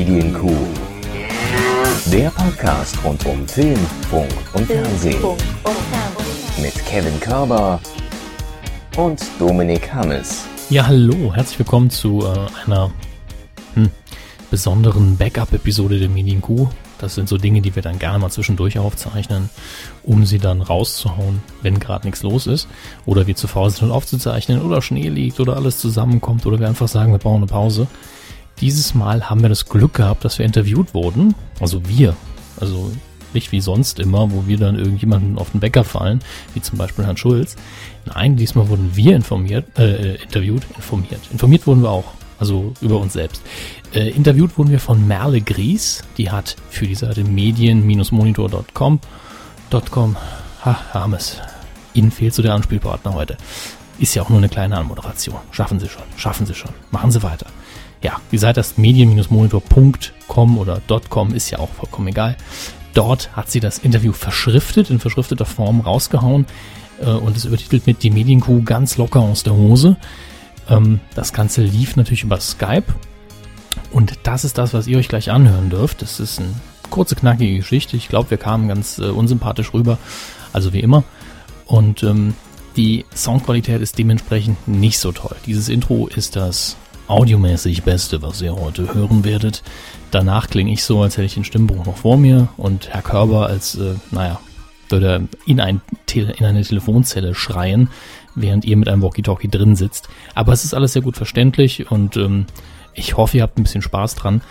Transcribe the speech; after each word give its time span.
Medienkuh. 0.00 0.56
Der 2.10 2.30
Podcast 2.30 2.96
rund 3.04 3.22
um 3.26 3.46
Film, 3.46 3.78
Funk 4.08 4.32
und 4.54 4.64
Fernsehen. 4.64 5.22
Mit 6.58 6.74
Kevin 6.86 7.20
Körber 7.20 7.78
und 8.96 9.20
Dominik 9.38 9.92
Hammes. 9.92 10.46
Ja, 10.70 10.86
hallo, 10.86 11.34
herzlich 11.34 11.58
willkommen 11.58 11.90
zu 11.90 12.22
äh, 12.22 12.64
einer 12.64 12.90
hm, 13.74 13.90
besonderen 14.50 15.18
Backup-Episode 15.18 15.98
der 15.98 16.08
Medienkuh. 16.08 16.68
Das 16.96 17.14
sind 17.14 17.28
so 17.28 17.36
Dinge, 17.36 17.60
die 17.60 17.76
wir 17.76 17.82
dann 17.82 17.98
gerne 17.98 18.18
mal 18.18 18.30
zwischendurch 18.30 18.78
aufzeichnen, 18.78 19.50
um 20.02 20.24
sie 20.24 20.38
dann 20.38 20.62
rauszuhauen, 20.62 21.42
wenn 21.60 21.78
gerade 21.78 22.06
nichts 22.06 22.22
los 22.22 22.46
ist. 22.46 22.68
Oder 23.04 23.26
wir 23.26 23.36
zu 23.36 23.48
faul 23.48 23.68
sind, 23.68 23.90
aufzuzeichnen, 23.90 24.62
oder 24.62 24.80
Schnee 24.80 25.10
liegt, 25.10 25.40
oder 25.40 25.56
alles 25.56 25.76
zusammenkommt, 25.76 26.46
oder 26.46 26.58
wir 26.58 26.68
einfach 26.68 26.88
sagen, 26.88 27.12
wir 27.12 27.18
brauchen 27.18 27.42
eine 27.42 27.46
Pause. 27.46 27.86
Dieses 28.60 28.94
Mal 28.94 29.30
haben 29.30 29.42
wir 29.42 29.48
das 29.48 29.66
Glück 29.66 29.94
gehabt, 29.94 30.24
dass 30.24 30.38
wir 30.38 30.46
interviewt 30.46 30.94
wurden. 30.94 31.34
Also 31.60 31.88
wir. 31.88 32.14
Also 32.58 32.90
nicht 33.32 33.52
wie 33.52 33.60
sonst 33.60 33.98
immer, 34.00 34.30
wo 34.32 34.46
wir 34.46 34.58
dann 34.58 34.78
irgendjemanden 34.78 35.38
auf 35.38 35.50
den 35.50 35.60
Bäcker 35.60 35.84
fallen, 35.84 36.20
wie 36.54 36.60
zum 36.60 36.78
Beispiel 36.78 37.04
Herrn 37.04 37.16
Schulz. 37.16 37.56
Nein, 38.06 38.36
diesmal 38.36 38.68
wurden 38.68 38.90
wir 38.94 39.14
informiert, 39.14 39.78
äh, 39.78 40.16
interviewt, 40.16 40.62
informiert. 40.76 41.20
Informiert 41.32 41.66
wurden 41.66 41.82
wir 41.82 41.90
auch, 41.90 42.12
also 42.38 42.74
über 42.80 42.98
uns 42.98 43.12
selbst. 43.12 43.42
Äh, 43.94 44.10
interviewt 44.10 44.58
wurden 44.58 44.70
wir 44.70 44.80
von 44.80 45.06
Merle 45.06 45.40
Gries, 45.40 46.02
die 46.18 46.30
hat 46.30 46.56
für 46.70 46.86
die 46.86 46.96
Seite 46.96 47.22
medien-monitor.com 47.24 49.00
.com, 49.90 50.16
ha, 50.64 50.76
Hermes, 50.92 51.36
Ihnen 51.94 52.10
fehlt 52.10 52.34
so 52.34 52.42
der 52.42 52.54
Anspielpartner 52.54 53.14
heute. 53.14 53.36
Ist 53.98 54.14
ja 54.14 54.22
auch 54.22 54.28
nur 54.28 54.38
eine 54.38 54.48
kleine 54.48 54.76
Anmoderation. 54.76 55.38
Schaffen 55.52 55.78
Sie 55.78 55.88
schon, 55.88 56.02
schaffen 56.16 56.46
Sie 56.46 56.54
schon. 56.54 56.72
Machen 56.90 57.10
Sie 57.10 57.22
weiter. 57.22 57.46
Ja, 58.02 58.20
die 58.32 58.38
Seite 58.38 58.60
ist 58.60 58.78
medien-monitor.com 58.78 60.58
oder 60.58 60.80
.com, 61.08 61.34
ist 61.34 61.50
ja 61.50 61.58
auch 61.58 61.70
vollkommen 61.70 62.08
egal. 62.08 62.36
Dort 62.94 63.36
hat 63.36 63.50
sie 63.50 63.60
das 63.60 63.78
Interview 63.78 64.12
verschriftet, 64.12 64.90
in 64.90 64.98
verschrifteter 64.98 65.44
Form 65.44 65.80
rausgehauen 65.80 66.46
äh, 67.00 67.10
und 67.10 67.36
ist 67.36 67.44
übertitelt 67.44 67.86
mit 67.86 68.02
Die 68.02 68.10
Medienkuh 68.10 68.62
ganz 68.62 68.96
locker 68.96 69.20
aus 69.20 69.42
der 69.42 69.54
Hose. 69.54 69.96
Ähm, 70.68 71.00
das 71.14 71.32
Ganze 71.32 71.62
lief 71.62 71.96
natürlich 71.96 72.24
über 72.24 72.40
Skype 72.40 72.94
und 73.92 74.14
das 74.22 74.44
ist 74.44 74.58
das, 74.58 74.72
was 74.74 74.86
ihr 74.86 74.98
euch 74.98 75.08
gleich 75.08 75.30
anhören 75.30 75.70
dürft. 75.70 76.02
Das 76.02 76.20
ist 76.20 76.38
eine 76.38 76.48
kurze, 76.90 77.16
knackige 77.16 77.58
Geschichte. 77.58 77.96
Ich 77.96 78.08
glaube, 78.08 78.30
wir 78.30 78.38
kamen 78.38 78.68
ganz 78.68 78.98
äh, 78.98 79.04
unsympathisch 79.04 79.74
rüber, 79.74 79.98
also 80.52 80.72
wie 80.72 80.80
immer. 80.80 81.04
Und 81.66 82.02
ähm, 82.02 82.34
die 82.76 83.04
Soundqualität 83.14 83.80
ist 83.80 83.98
dementsprechend 83.98 84.68
nicht 84.68 84.98
so 84.98 85.12
toll. 85.12 85.36
Dieses 85.46 85.68
Intro 85.68 86.08
ist 86.08 86.36
das 86.36 86.76
audiomäßig 87.10 87.82
Beste, 87.82 88.22
was 88.22 88.40
ihr 88.40 88.54
heute 88.54 88.94
hören 88.94 89.24
werdet. 89.24 89.62
Danach 90.10 90.48
klinge 90.48 90.72
ich 90.72 90.84
so, 90.84 91.02
als 91.02 91.16
hätte 91.16 91.26
ich 91.26 91.34
den 91.34 91.44
Stimmbruch 91.44 91.84
noch 91.84 91.96
vor 91.96 92.16
mir 92.16 92.48
und 92.56 92.88
Herr 92.88 93.02
Körber 93.02 93.46
als, 93.46 93.74
äh, 93.74 93.94
naja, 94.10 94.40
würde 94.88 95.28
in, 95.46 95.60
ein 95.60 95.80
in 96.14 96.44
eine 96.44 96.62
Telefonzelle 96.62 97.34
schreien, 97.34 97.90
während 98.34 98.64
ihr 98.64 98.76
mit 98.76 98.88
einem 98.88 99.02
Walkie-Talkie 99.02 99.48
drin 99.48 99.76
sitzt. 99.76 100.08
Aber 100.34 100.52
es 100.52 100.64
ist 100.64 100.74
alles 100.74 100.92
sehr 100.92 101.02
gut 101.02 101.16
verständlich 101.16 101.90
und 101.90 102.16
ähm, 102.16 102.46
ich 102.94 103.16
hoffe, 103.16 103.36
ihr 103.36 103.42
habt 103.42 103.58
ein 103.58 103.62
bisschen 103.62 103.82
Spaß 103.82 104.16
dran. 104.16 104.42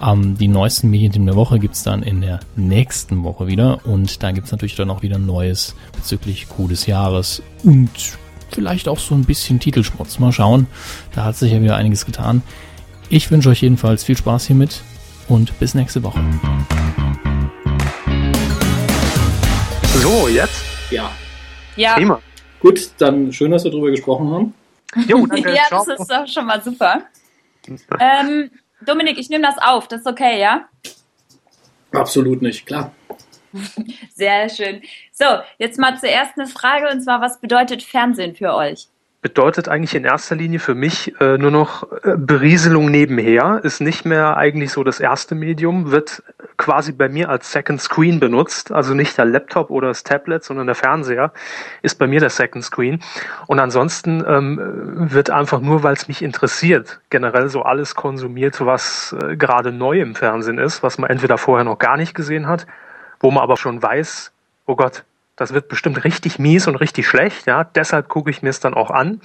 Ähm, 0.00 0.36
die 0.36 0.48
neuesten 0.48 0.90
Medien 0.90 1.26
der 1.26 1.36
Woche 1.36 1.58
gibt's 1.58 1.82
dann 1.82 2.02
in 2.02 2.20
der 2.20 2.40
nächsten 2.56 3.22
Woche 3.22 3.46
wieder 3.46 3.80
und 3.84 4.22
da 4.22 4.32
gibt's 4.32 4.50
natürlich 4.50 4.76
dann 4.76 4.90
auch 4.90 5.02
wieder 5.02 5.18
Neues 5.18 5.74
bezüglich 5.94 6.48
Coup 6.48 6.68
des 6.68 6.86
Jahres 6.86 7.42
und 7.62 7.90
vielleicht 8.54 8.88
auch 8.88 8.98
so 8.98 9.14
ein 9.14 9.24
bisschen 9.24 9.60
Titelschmutz. 9.60 10.18
Mal 10.18 10.32
schauen, 10.32 10.66
da 11.14 11.24
hat 11.24 11.36
sich 11.36 11.52
ja 11.52 11.60
wieder 11.62 11.76
einiges 11.76 12.06
getan. 12.06 12.42
Ich 13.08 13.30
wünsche 13.30 13.48
euch 13.50 13.62
jedenfalls 13.62 14.04
viel 14.04 14.16
Spaß 14.16 14.46
hiermit 14.46 14.82
und 15.28 15.58
bis 15.58 15.74
nächste 15.74 16.02
Woche. 16.02 16.20
So, 20.00 20.28
jetzt? 20.28 20.62
Ja. 20.90 21.10
Ja, 21.76 21.94
Prima. 21.94 22.20
Gut, 22.60 22.90
dann 22.98 23.32
schön, 23.32 23.50
dass 23.50 23.64
wir 23.64 23.70
drüber 23.70 23.90
gesprochen 23.90 24.30
haben. 24.30 24.54
Jo, 25.08 25.26
danke. 25.30 25.54
ja 25.54 25.62
das 25.70 25.88
ist 25.88 26.10
doch 26.10 26.26
schon 26.26 26.46
mal 26.46 26.62
super. 26.62 27.02
Ähm, 27.98 28.50
Dominik, 28.84 29.18
ich 29.18 29.30
nehme 29.30 29.44
das 29.44 29.56
auf. 29.58 29.88
Das 29.88 30.00
ist 30.00 30.06
okay, 30.06 30.40
ja? 30.40 30.68
Absolut 31.92 32.42
nicht, 32.42 32.66
klar. 32.66 32.92
Sehr 34.14 34.48
schön. 34.48 34.82
So, 35.12 35.24
jetzt 35.58 35.78
mal 35.78 35.98
zuerst 35.98 36.38
eine 36.38 36.46
Frage 36.46 36.88
und 36.90 37.02
zwar, 37.02 37.20
was 37.20 37.40
bedeutet 37.40 37.82
Fernsehen 37.82 38.34
für 38.34 38.54
euch? 38.54 38.88
Bedeutet 39.20 39.68
eigentlich 39.68 39.94
in 39.94 40.04
erster 40.04 40.34
Linie 40.34 40.58
für 40.58 40.74
mich 40.74 41.14
äh, 41.20 41.38
nur 41.38 41.52
noch 41.52 41.84
äh, 42.02 42.16
Berieselung 42.16 42.90
nebenher, 42.90 43.60
ist 43.62 43.80
nicht 43.80 44.04
mehr 44.04 44.36
eigentlich 44.36 44.72
so 44.72 44.82
das 44.82 44.98
erste 44.98 45.36
Medium, 45.36 45.92
wird 45.92 46.24
quasi 46.56 46.90
bei 46.90 47.08
mir 47.08 47.28
als 47.28 47.52
Second 47.52 47.80
Screen 47.80 48.18
benutzt, 48.18 48.72
also 48.72 48.94
nicht 48.94 49.16
der 49.16 49.24
Laptop 49.24 49.70
oder 49.70 49.88
das 49.88 50.02
Tablet, 50.02 50.42
sondern 50.42 50.66
der 50.66 50.74
Fernseher 50.74 51.32
ist 51.82 52.00
bei 52.00 52.08
mir 52.08 52.18
der 52.18 52.30
Second 52.30 52.64
Screen. 52.64 53.00
Und 53.46 53.60
ansonsten 53.60 54.24
ähm, 54.26 55.10
wird 55.12 55.30
einfach 55.30 55.60
nur, 55.60 55.84
weil 55.84 55.94
es 55.94 56.08
mich 56.08 56.20
interessiert, 56.20 57.00
generell 57.08 57.48
so 57.48 57.62
alles 57.62 57.94
konsumiert, 57.94 58.64
was 58.64 59.14
äh, 59.22 59.36
gerade 59.36 59.70
neu 59.70 60.00
im 60.00 60.16
Fernsehen 60.16 60.58
ist, 60.58 60.82
was 60.82 60.98
man 60.98 61.10
entweder 61.10 61.38
vorher 61.38 61.64
noch 61.64 61.78
gar 61.78 61.96
nicht 61.96 62.14
gesehen 62.14 62.48
hat, 62.48 62.66
wo 63.22 63.30
man 63.30 63.42
aber 63.42 63.56
schon 63.56 63.82
weiß, 63.82 64.32
oh 64.66 64.76
Gott, 64.76 65.04
das 65.36 65.54
wird 65.54 65.68
bestimmt 65.68 66.04
richtig 66.04 66.38
mies 66.38 66.66
und 66.66 66.76
richtig 66.76 67.06
schlecht, 67.08 67.46
ja, 67.46 67.64
deshalb 67.64 68.08
gucke 68.08 68.30
ich 68.30 68.42
mir 68.42 68.50
es 68.50 68.60
dann 68.60 68.74
auch 68.74 68.90
an. 68.90 69.22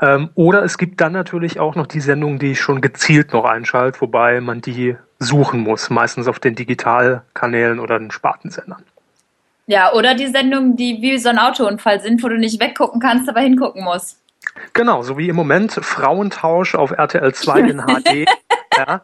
Ähm, 0.00 0.30
oder 0.34 0.62
es 0.62 0.78
gibt 0.78 1.00
dann 1.00 1.12
natürlich 1.12 1.58
auch 1.58 1.74
noch 1.74 1.86
die 1.86 2.00
Sendungen, 2.00 2.38
die 2.38 2.52
ich 2.52 2.60
schon 2.60 2.80
gezielt 2.80 3.32
noch 3.32 3.44
einschalte, 3.44 4.00
wobei 4.02 4.40
man 4.40 4.60
die 4.60 4.96
suchen 5.18 5.60
muss, 5.60 5.90
meistens 5.90 6.28
auf 6.28 6.38
den 6.38 6.54
Digitalkanälen 6.54 7.80
oder 7.80 7.98
den 7.98 8.10
Spartensendern. 8.10 8.84
Ja, 9.66 9.92
oder 9.92 10.14
die 10.14 10.28
Sendungen, 10.28 10.76
die 10.76 11.00
wie 11.00 11.18
so 11.18 11.28
ein 11.28 11.38
Autounfall 11.38 12.00
sind, 12.00 12.22
wo 12.22 12.28
du 12.28 12.36
nicht 12.36 12.60
weggucken 12.60 13.00
kannst, 13.00 13.28
aber 13.28 13.40
hingucken 13.40 13.82
musst. 13.82 14.20
Genau, 14.74 15.02
so 15.02 15.18
wie 15.18 15.28
im 15.28 15.36
Moment 15.36 15.72
Frauentausch 15.72 16.74
auf 16.74 16.92
RTL 16.92 17.34
2 17.34 17.60
in 17.60 17.80
HD. 17.80 18.28
ja, 18.76 19.02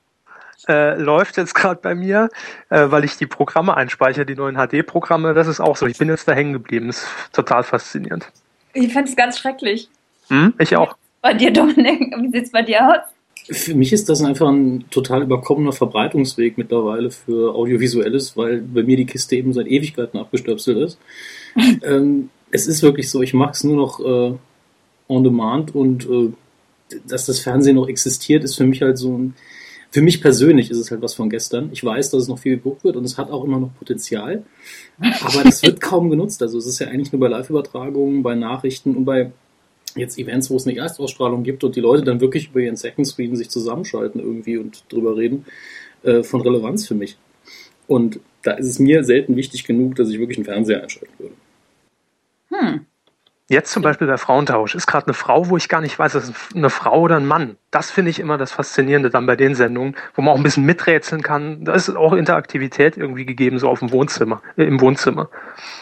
äh, 0.68 0.96
läuft 0.96 1.36
jetzt 1.36 1.54
gerade 1.54 1.80
bei 1.82 1.94
mir, 1.94 2.28
äh, 2.70 2.90
weil 2.90 3.04
ich 3.04 3.16
die 3.16 3.26
Programme 3.26 3.76
einspeichere, 3.76 4.26
die 4.26 4.34
neuen 4.34 4.56
HD-Programme. 4.56 5.34
Das 5.34 5.46
ist 5.46 5.60
auch 5.60 5.76
so. 5.76 5.86
Ich 5.86 5.98
bin 5.98 6.08
jetzt 6.08 6.28
da 6.28 6.32
hängen 6.32 6.52
geblieben. 6.52 6.88
Das 6.88 6.98
ist 6.98 7.08
total 7.32 7.62
faszinierend. 7.62 8.30
Ich 8.74 8.92
fand 8.92 9.08
es 9.08 9.16
ganz 9.16 9.38
schrecklich. 9.38 9.88
Hm? 10.28 10.54
Ich 10.58 10.76
auch. 10.76 10.96
Bei 11.20 11.34
dir, 11.34 11.52
Dominik, 11.52 12.14
wie 12.20 12.30
sieht's 12.30 12.50
bei 12.50 12.62
dir 12.62 12.86
aus? 12.86 13.12
Für 13.50 13.74
mich 13.74 13.92
ist 13.92 14.08
das 14.08 14.22
einfach 14.22 14.48
ein 14.48 14.84
total 14.90 15.22
überkommener 15.22 15.72
Verbreitungsweg 15.72 16.58
mittlerweile 16.58 17.10
für 17.10 17.54
Audiovisuelles, 17.54 18.36
weil 18.36 18.60
bei 18.60 18.84
mir 18.84 18.96
die 18.96 19.06
Kiste 19.06 19.34
eben 19.36 19.52
seit 19.52 19.66
Ewigkeiten 19.66 20.18
abgestöpselt 20.18 20.78
ist. 20.78 20.98
ähm, 21.82 22.30
es 22.52 22.66
ist 22.66 22.82
wirklich 22.82 23.10
so, 23.10 23.22
ich 23.22 23.34
mache 23.34 23.52
es 23.52 23.64
nur 23.64 23.76
noch 23.76 24.00
äh, 24.00 24.34
on 25.08 25.24
demand 25.24 25.74
und 25.74 26.08
äh, 26.08 26.32
dass 27.06 27.26
das 27.26 27.40
Fernsehen 27.40 27.76
noch 27.76 27.88
existiert, 27.88 28.44
ist 28.44 28.56
für 28.56 28.64
mich 28.64 28.82
halt 28.82 28.98
so 28.98 29.16
ein, 29.16 29.34
für 29.92 30.00
mich 30.00 30.22
persönlich 30.22 30.70
ist 30.70 30.78
es 30.78 30.90
halt 30.90 31.02
was 31.02 31.12
von 31.12 31.28
gestern. 31.28 31.68
Ich 31.70 31.84
weiß, 31.84 32.10
dass 32.10 32.22
es 32.22 32.28
noch 32.28 32.38
viel 32.38 32.56
geguckt 32.56 32.82
wird 32.82 32.96
und 32.96 33.04
es 33.04 33.18
hat 33.18 33.30
auch 33.30 33.44
immer 33.44 33.60
noch 33.60 33.74
Potenzial, 33.78 34.42
aber 34.98 35.44
das 35.44 35.62
wird 35.62 35.80
kaum 35.82 36.08
genutzt. 36.08 36.40
Also 36.42 36.56
es 36.58 36.66
ist 36.66 36.78
ja 36.78 36.88
eigentlich 36.88 37.12
nur 37.12 37.20
bei 37.20 37.28
Live-Übertragungen, 37.28 38.22
bei 38.22 38.34
Nachrichten 38.34 38.96
und 38.96 39.04
bei 39.04 39.32
jetzt 39.94 40.18
Events, 40.18 40.50
wo 40.50 40.56
es 40.56 40.66
eine 40.66 40.78
Erstausstrahlung 40.78 41.42
gibt 41.42 41.62
und 41.62 41.76
die 41.76 41.80
Leute 41.80 42.04
dann 42.04 42.22
wirklich 42.22 42.48
über 42.48 42.60
ihren 42.60 42.76
Second 42.76 43.06
Screen 43.06 43.36
sich 43.36 43.50
zusammenschalten 43.50 44.18
irgendwie 44.18 44.56
und 44.56 44.84
drüber 44.88 45.14
reden, 45.18 45.44
äh, 46.02 46.22
von 46.22 46.40
Relevanz 46.40 46.88
für 46.88 46.94
mich. 46.94 47.18
Und 47.86 48.18
da 48.42 48.52
ist 48.52 48.68
es 48.68 48.78
mir 48.78 49.04
selten 49.04 49.36
wichtig 49.36 49.64
genug, 49.64 49.96
dass 49.96 50.08
ich 50.08 50.18
wirklich 50.18 50.38
einen 50.38 50.46
Fernseher 50.46 50.82
einschalten 50.82 51.12
würde. 51.18 51.34
Hm. 52.48 52.86
Jetzt 53.48 53.72
zum 53.72 53.82
Beispiel 53.82 54.06
der 54.06 54.18
Frauentausch. 54.18 54.74
Ist 54.74 54.86
gerade 54.86 55.06
eine 55.06 55.14
Frau, 55.14 55.48
wo 55.48 55.56
ich 55.56 55.68
gar 55.68 55.80
nicht 55.80 55.98
weiß, 55.98 56.14
ist 56.14 56.28
es 56.28 56.56
eine 56.56 56.70
Frau 56.70 57.00
oder 57.00 57.16
ein 57.16 57.26
Mann. 57.26 57.56
Das 57.70 57.90
finde 57.90 58.10
ich 58.10 58.20
immer 58.20 58.38
das 58.38 58.52
Faszinierende 58.52 59.10
dann 59.10 59.26
bei 59.26 59.34
den 59.34 59.54
Sendungen, 59.54 59.96
wo 60.14 60.22
man 60.22 60.32
auch 60.32 60.36
ein 60.36 60.42
bisschen 60.42 60.64
miträtseln 60.64 61.22
kann. 61.22 61.64
Da 61.64 61.74
ist 61.74 61.90
auch 61.90 62.12
Interaktivität 62.12 62.96
irgendwie 62.96 63.26
gegeben, 63.26 63.58
so 63.58 63.68
auf 63.68 63.80
dem 63.80 63.90
Wohnzimmer, 63.90 64.40
äh, 64.56 64.64
im 64.64 64.80
Wohnzimmer. 64.80 65.28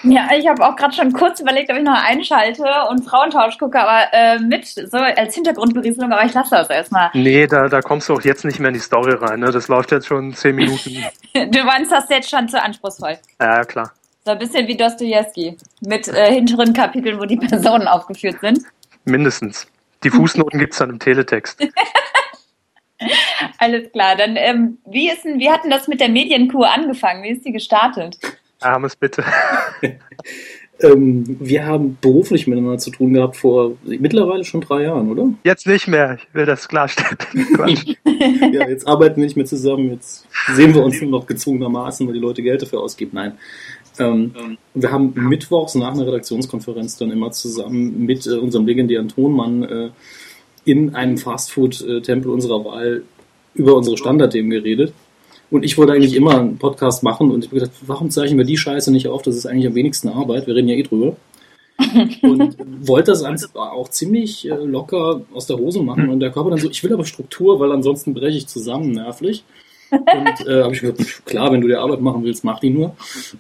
Ja, 0.03 0.29
ich 0.37 0.49
habe 0.49 0.67
auch 0.67 0.75
gerade 0.75 0.95
schon 0.95 1.13
kurz 1.13 1.41
überlegt, 1.41 1.71
ob 1.71 1.77
ich 1.77 1.85
noch 1.85 2.03
einschalte 2.03 2.65
und 2.89 3.05
Frauentausch 3.05 3.59
gucke, 3.59 3.79
aber 3.79 4.13
äh, 4.13 4.39
mit 4.39 4.67
so 4.67 4.97
als 4.97 5.35
Hintergrundberieselung, 5.35 6.13
aber 6.13 6.25
ich 6.25 6.33
lasse 6.33 6.51
das 6.57 6.71
erstmal. 6.71 7.11
Nee, 7.13 7.47
da, 7.47 7.69
da 7.69 7.83
kommst 7.83 8.09
du 8.09 8.15
auch 8.15 8.23
jetzt 8.23 8.45
nicht 8.45 8.59
mehr 8.59 8.69
in 8.69 8.75
die 8.75 8.81
Story 8.81 9.13
rein. 9.13 9.41
Ne? 9.41 9.51
Das 9.51 9.69
läuft 9.69 9.93
jetzt 9.93 10.07
schon 10.07 10.33
zehn 10.33 10.57
Minuten. 10.57 11.05
Du 11.33 11.63
meinst 11.65 11.93
das 11.93 12.09
jetzt 12.09 12.29
schon 12.29 12.49
zu 12.49 12.61
anspruchsvoll. 12.61 13.17
ja, 13.41 13.65
klar. 13.65 13.93
So 14.25 14.33
ein 14.33 14.39
bisschen 14.39 14.69
wie 14.69 14.77
Dostoevsky 14.77 15.57
mit 15.81 16.09
äh, 16.09 16.33
hinteren 16.35 16.73
Kapiteln, 16.73 17.19
wo 17.19 17.25
die 17.25 17.37
Personen 17.37 17.89
aufgeführt 17.89 18.41
sind. 18.41 18.61
Mindestens. 19.05 19.67
Die 20.05 20.11
Fußnoten 20.11 20.59
gibt's 20.59 20.79
dann 20.79 20.91
im 20.91 20.99
Teletext. 20.99 21.61
Alles 23.59 23.91
klar, 23.93 24.17
dann 24.17 24.37
ähm, 24.37 24.79
wie 24.87 25.11
ist 25.11 25.25
denn, 25.25 25.39
wie 25.39 25.51
hat 25.51 25.65
denn 25.65 25.71
das 25.71 25.89
mit 25.89 26.01
der 26.01 26.11
Medienkur 26.11 26.71
angefangen? 26.71 27.23
Wie 27.23 27.31
ist 27.31 27.45
die 27.45 27.53
gestartet? 27.53 28.19
Armes 28.61 28.95
bitte. 28.95 29.25
Ähm, 30.83 31.37
wir 31.41 31.67
haben 31.67 31.99
beruflich 32.01 32.47
miteinander 32.47 32.79
zu 32.79 32.91
tun 32.91 33.13
gehabt 33.13 33.37
vor 33.37 33.73
mittlerweile 33.85 34.45
schon 34.45 34.63
drei 34.63 34.85
Jahren, 34.85 35.11
oder? 35.11 35.33
Jetzt 35.45 35.67
nicht 35.67 35.89
mehr, 35.89 36.19
ich 36.19 36.35
will 36.35 36.47
das 36.47 36.69
klarstellen. 36.69 37.19
ja, 38.53 38.69
jetzt 38.69 38.89
arbeiten 38.89 39.17
wir 39.17 39.25
nicht 39.25 39.37
mehr 39.37 39.47
zusammen, 39.47 39.91
jetzt 39.91 40.27
sehen 40.55 40.75
wir 40.75 40.83
uns 40.83 41.01
nur 41.01 41.11
noch 41.11 41.27
gezwungenermaßen, 41.27 42.07
weil 42.07 42.15
die 42.15 42.21
Leute 42.21 42.43
Geld 42.43 42.63
dafür 42.63 42.81
ausgeben. 42.81 43.11
Nein. 43.15 43.33
Ähm, 43.99 44.57
wir 44.73 44.91
haben 44.91 45.13
mittwochs 45.15 45.75
nach 45.75 45.93
einer 45.93 46.07
Redaktionskonferenz 46.07 46.97
dann 46.97 47.11
immer 47.11 47.31
zusammen 47.33 48.07
mit 48.07 48.27
äh, 48.27 48.31
unserem 48.31 48.67
legendären 48.67 49.09
Tonmann 49.09 49.63
äh, 49.65 49.91
in 50.65 50.95
einem 50.95 51.19
Fastfood-Tempel 51.19 52.31
unserer 52.31 52.65
Wahl 52.65 53.03
über 53.55 53.75
unsere 53.75 53.99
Standardthemen 53.99 54.51
geredet. 54.51 54.95
Und 55.51 55.65
ich 55.65 55.77
wollte 55.77 55.93
eigentlich 55.93 56.15
immer 56.15 56.39
einen 56.39 56.59
Podcast 56.59 57.03
machen 57.03 57.31
und 57.31 57.45
ich 57.45 57.51
habe 57.51 57.61
gedacht, 57.61 57.77
warum 57.87 58.11
zeichnen 58.11 58.39
wir 58.39 58.45
die 58.45 58.57
Scheiße 58.57 58.93
nicht 58.93 59.09
auf? 59.09 59.23
Das 59.23 59.37
ist 59.37 59.47
eigentlich 59.47 59.67
am 59.67 59.75
wenigsten 59.75 60.09
Arbeit. 60.09 60.47
Wir 60.47 60.55
reden 60.55 60.69
ja 60.69 60.77
eh 60.77 60.83
drüber. 60.83 61.17
und 62.23 62.57
wollte 62.87 63.11
das 63.11 63.25
auch 63.55 63.89
ziemlich 63.89 64.49
äh, 64.49 64.55
locker 64.55 65.23
aus 65.33 65.47
der 65.47 65.57
Hose 65.57 65.83
machen. 65.83 66.09
Und 66.11 66.21
der 66.21 66.31
Körper 66.31 66.51
dann 66.51 66.59
so, 66.59 66.71
ich 66.71 66.85
will 66.85 66.93
aber 66.93 67.05
Struktur, 67.05 67.59
weil 67.59 67.73
ansonsten 67.73 68.15
breche 68.15 68.37
ich 68.37 68.47
zusammen, 68.47 68.93
nervlich. 68.93 69.45
Und 69.91 70.47
äh, 70.47 70.63
habe 70.63 70.75
ich 70.75 70.83
gesagt, 70.83 71.27
klar, 71.27 71.51
wenn 71.51 71.61
du 71.61 71.69
die 71.69 71.75
Arbeit 71.75 72.01
machen 72.01 72.23
willst, 72.23 72.45
mach 72.45 72.61
die 72.61 72.71
nur. 72.71 72.95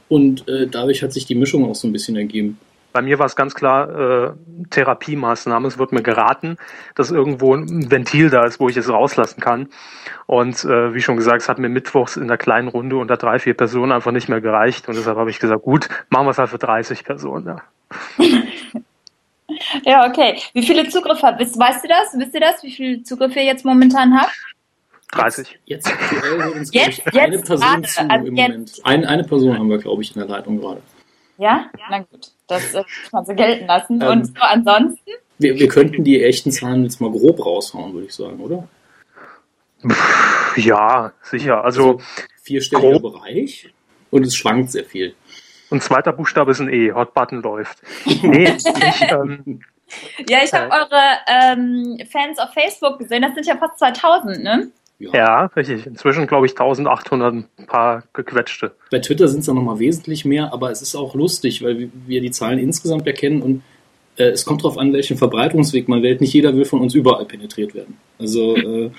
Und 0.09 0.49
äh, 0.49 0.67
dadurch 0.67 1.03
hat 1.03 1.13
sich 1.13 1.27
die 1.27 1.35
Mischung 1.35 1.69
auch 1.69 1.75
so 1.75 1.87
ein 1.87 1.93
bisschen 1.93 2.17
ergeben. 2.17 2.59
Bei 2.93 3.03
mir 3.03 3.19
war 3.19 3.27
es 3.27 3.37
ganz 3.37 3.55
klar 3.55 3.89
äh, 3.89 4.33
Therapiemaßnahme. 4.71 5.69
Es 5.69 5.79
wird 5.79 5.93
mir 5.93 6.03
geraten, 6.03 6.57
dass 6.95 7.11
irgendwo 7.11 7.55
ein 7.55 7.91
Ventil 7.91 8.31
da 8.31 8.45
ist, 8.45 8.61
wo 8.61 8.69
ich 8.69 8.77
es 8.77 8.89
rauslassen 8.89 9.41
kann. 9.41 9.69
Und 10.27 10.65
äh, 10.65 10.95
wie 10.95 11.01
schon 11.01 11.17
gesagt, 11.17 11.43
es 11.43 11.49
hat 11.49 11.59
mir 11.59 11.69
mittwochs 11.69 12.17
in 12.17 12.29
der 12.29 12.39
kleinen 12.39 12.69
Runde 12.69 12.97
unter 12.97 13.17
drei, 13.17 13.39
vier 13.39 13.55
Personen 13.55 13.93
einfach 13.93 14.13
nicht 14.13 14.29
mehr 14.29 14.41
gereicht. 14.41 14.89
Und 14.89 14.97
deshalb 14.97 15.17
habe 15.17 15.31
ich 15.31 15.39
gesagt, 15.39 15.63
gut, 15.63 15.89
machen 16.09 16.27
wir 16.27 16.31
es 16.31 16.39
halt 16.39 16.51
für 16.51 16.59
30 16.59 17.05
Personen. 17.05 17.47
Ja. 17.47 17.63
ja, 19.85 20.09
okay. 20.09 20.39
Wie 20.53 20.63
viele 20.63 20.89
Zugriffe 20.89 21.27
habt 21.27 21.41
Weißt 21.41 21.85
du 21.85 21.89
das? 21.89 22.19
Wisst 22.19 22.35
ihr 22.35 22.41
das? 22.41 22.63
Wie 22.63 22.73
viele 22.73 23.03
Zugriffe 23.03 23.39
ihr 23.39 23.45
jetzt 23.45 23.65
momentan 23.65 24.19
habt? 24.21 24.33
30. 25.13 25.59
Jetzt, 25.65 25.89
jetzt 25.89 26.01
aktuell 26.01 26.43
hört 26.43 26.55
uns, 26.55 26.73
jetzt, 26.73 27.03
ich, 27.05 27.21
eine 27.21 27.39
Person 27.39 27.69
gerade, 27.69 27.83
zu 27.83 28.01
also 28.09 28.27
im 28.27 28.35
Moment. 28.35 28.81
Ein, 28.85 29.05
eine 29.05 29.25
Person 29.25 29.59
haben 29.59 29.69
wir, 29.69 29.79
glaube 29.79 30.03
ich, 30.03 30.15
in 30.15 30.21
der 30.21 30.29
Leitung 30.29 30.61
gerade. 30.61 30.83
Ja? 31.39 31.71
Na 31.89 32.01
gut, 32.01 32.33
das 32.51 32.75
äh, 32.75 32.83
kann 32.83 33.11
man 33.13 33.25
so 33.25 33.35
gelten 33.35 33.67
lassen. 33.67 34.01
Ähm, 34.03 34.09
Und 34.09 34.27
so 34.27 34.33
ansonsten? 34.41 35.11
Wir, 35.39 35.59
wir 35.59 35.69
könnten 35.69 36.05
die 36.05 36.23
echten 36.23 36.51
Zahlen 36.51 36.85
jetzt 36.85 37.01
mal 37.01 37.11
grob 37.11 37.45
raushauen, 37.45 37.95
würde 37.95 38.07
ich 38.07 38.15
sagen, 38.15 38.41
oder? 38.41 38.69
Ja, 40.57 41.13
sicher. 41.23 41.65
Also, 41.65 41.93
also 41.93 42.03
vierstelliger 42.43 42.99
grob. 42.99 43.15
Bereich 43.15 43.73
und 44.11 44.27
es 44.27 44.35
schwankt 44.35 44.71
sehr 44.71 44.85
viel. 44.85 45.15
Und 45.71 45.83
zweiter 45.83 46.13
Buchstabe 46.13 46.51
ist 46.51 46.61
ein 46.61 46.69
E, 46.69 46.93
Hot 46.93 47.15
Button 47.15 47.43
läuft. 47.43 47.79
nee, 48.23 48.45
ich, 48.45 48.65
ähm, 49.03 49.61
ja, 50.29 50.39
ich 50.45 50.53
habe 50.53 50.67
äh, 50.67 50.79
eure 50.79 51.03
ähm, 51.29 51.99
Fans 52.11 52.39
auf 52.39 52.53
Facebook 52.53 52.99
gesehen, 52.99 53.23
das 53.23 53.35
sind 53.35 53.47
ja 53.47 53.57
fast 53.57 53.79
2000, 53.79 54.43
ne? 54.43 54.71
Ja. 55.01 55.11
ja, 55.15 55.47
richtig. 55.57 55.87
Inzwischen 55.87 56.27
glaube 56.27 56.45
ich 56.45 56.53
1800 56.53 57.35
ein 57.35 57.47
paar 57.67 58.03
gequetschte. 58.13 58.73
Bei 58.91 58.99
Twitter 58.99 59.29
sind 59.29 59.41
es 59.41 59.47
dann 59.47 59.57
nochmal 59.57 59.79
wesentlich 59.79 60.27
mehr, 60.27 60.53
aber 60.53 60.71
es 60.71 60.83
ist 60.83 60.95
auch 60.95 61.15
lustig, 61.15 61.63
weil 61.65 61.91
wir 62.07 62.21
die 62.21 62.31
Zahlen 62.31 62.59
insgesamt 62.59 63.07
erkennen 63.07 63.41
und 63.41 63.63
äh, 64.17 64.25
es 64.25 64.45
kommt 64.45 64.63
darauf 64.63 64.77
an, 64.77 64.93
welchen 64.93 65.17
Verbreitungsweg 65.17 65.89
man 65.89 66.03
wählt. 66.03 66.21
Nicht 66.21 66.35
jeder 66.35 66.55
will 66.55 66.67
von 66.67 66.81
uns 66.81 66.95
überall 66.95 67.25
penetriert 67.25 67.75
werden. 67.75 67.97
Also 68.19 68.57
äh, 68.57 68.91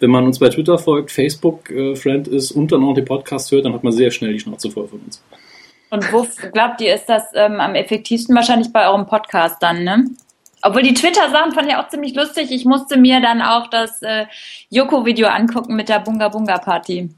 wenn 0.00 0.10
man 0.10 0.24
uns 0.24 0.38
bei 0.38 0.48
Twitter 0.48 0.78
folgt, 0.78 1.12
Facebook-Friend 1.12 2.28
äh, 2.28 2.34
ist 2.34 2.50
und 2.52 2.72
dann 2.72 2.82
auch 2.82 2.94
den 2.94 3.04
Podcast 3.04 3.52
hört, 3.52 3.66
dann 3.66 3.74
hat 3.74 3.84
man 3.84 3.92
sehr 3.92 4.10
schnell 4.10 4.32
die 4.32 4.40
Schnauze 4.40 4.70
voll 4.70 4.88
von 4.88 5.00
uns. 5.00 5.22
Und 5.90 6.10
wo 6.10 6.26
glaubt 6.52 6.80
ihr, 6.80 6.94
ist 6.94 7.06
das 7.06 7.24
ähm, 7.34 7.60
am 7.60 7.74
effektivsten? 7.74 8.34
Wahrscheinlich 8.34 8.72
bei 8.72 8.88
eurem 8.88 9.06
Podcast 9.06 9.62
dann, 9.62 9.84
ne? 9.84 10.06
Obwohl 10.62 10.82
die 10.82 10.94
Twitter-Sachen 10.94 11.52
fand 11.52 11.68
ich 11.68 11.76
auch 11.76 11.88
ziemlich 11.88 12.14
lustig. 12.14 12.50
Ich 12.52 12.64
musste 12.64 12.96
mir 12.96 13.20
dann 13.20 13.42
auch 13.42 13.66
das 13.66 14.00
äh, 14.02 14.26
Joko-Video 14.70 15.26
angucken 15.26 15.74
mit 15.74 15.88
der 15.88 15.98
Bunga 15.98 16.28
Bunga 16.28 16.58
Party. 16.58 17.10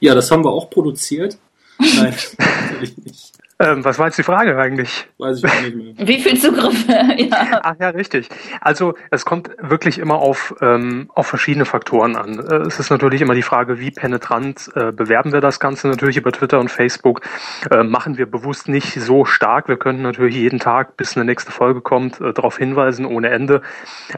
Ja, 0.00 0.14
das 0.14 0.30
haben 0.30 0.44
wir 0.44 0.50
auch 0.50 0.70
produziert. 0.70 1.38
Nein, 1.78 2.14
natürlich 2.38 2.96
nicht. 2.98 3.33
Ähm, 3.64 3.84
was 3.84 3.98
war 3.98 4.06
jetzt 4.06 4.18
die 4.18 4.22
Frage 4.22 4.58
eigentlich? 4.58 5.08
Weiß 5.18 5.38
ich 5.38 5.50
auch 5.50 5.62
nicht 5.62 5.76
mehr. 5.76 6.08
Wie 6.08 6.20
viel 6.20 6.38
Zugriffe? 6.38 6.92
ja. 7.16 7.60
Ach 7.62 7.74
ja, 7.80 7.88
richtig. 7.90 8.28
Also 8.60 8.94
es 9.10 9.24
kommt 9.24 9.50
wirklich 9.58 9.98
immer 9.98 10.16
auf, 10.16 10.54
ähm, 10.60 11.10
auf 11.14 11.26
verschiedene 11.26 11.64
Faktoren 11.64 12.16
an. 12.16 12.38
Äh, 12.38 12.66
es 12.66 12.78
ist 12.78 12.90
natürlich 12.90 13.22
immer 13.22 13.34
die 13.34 13.42
Frage, 13.42 13.80
wie 13.80 13.90
penetrant 13.90 14.70
äh, 14.74 14.92
bewerben 14.92 15.32
wir 15.32 15.40
das 15.40 15.60
Ganze 15.60 15.88
natürlich 15.88 16.16
über 16.16 16.32
Twitter 16.32 16.60
und 16.60 16.70
Facebook. 16.70 17.22
Äh, 17.70 17.82
machen 17.82 18.18
wir 18.18 18.26
bewusst 18.26 18.68
nicht 18.68 18.92
so 19.00 19.24
stark. 19.24 19.68
Wir 19.68 19.76
können 19.76 20.02
natürlich 20.02 20.36
jeden 20.36 20.58
Tag, 20.58 20.96
bis 20.96 21.16
eine 21.16 21.24
nächste 21.24 21.52
Folge 21.52 21.80
kommt, 21.80 22.20
äh, 22.20 22.32
darauf 22.32 22.58
hinweisen 22.58 23.06
ohne 23.06 23.30
Ende. 23.30 23.62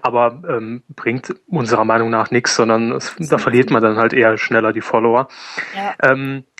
Aber 0.03 0.43
ähm, 0.49 0.83
bringt 0.89 1.35
unserer 1.47 1.85
Meinung 1.85 2.11
nach 2.11 2.31
nichts, 2.31 2.57
sondern 2.57 2.93
es, 2.93 3.15
da 3.19 3.39
verliert 3.39 3.71
man 3.71 3.83
dann 3.83 3.97
halt 3.97 4.13
eher 4.13 4.37
schneller 4.39 4.73
die 4.73 4.81
Follower. 4.81 5.29
Ja. 5.75 5.95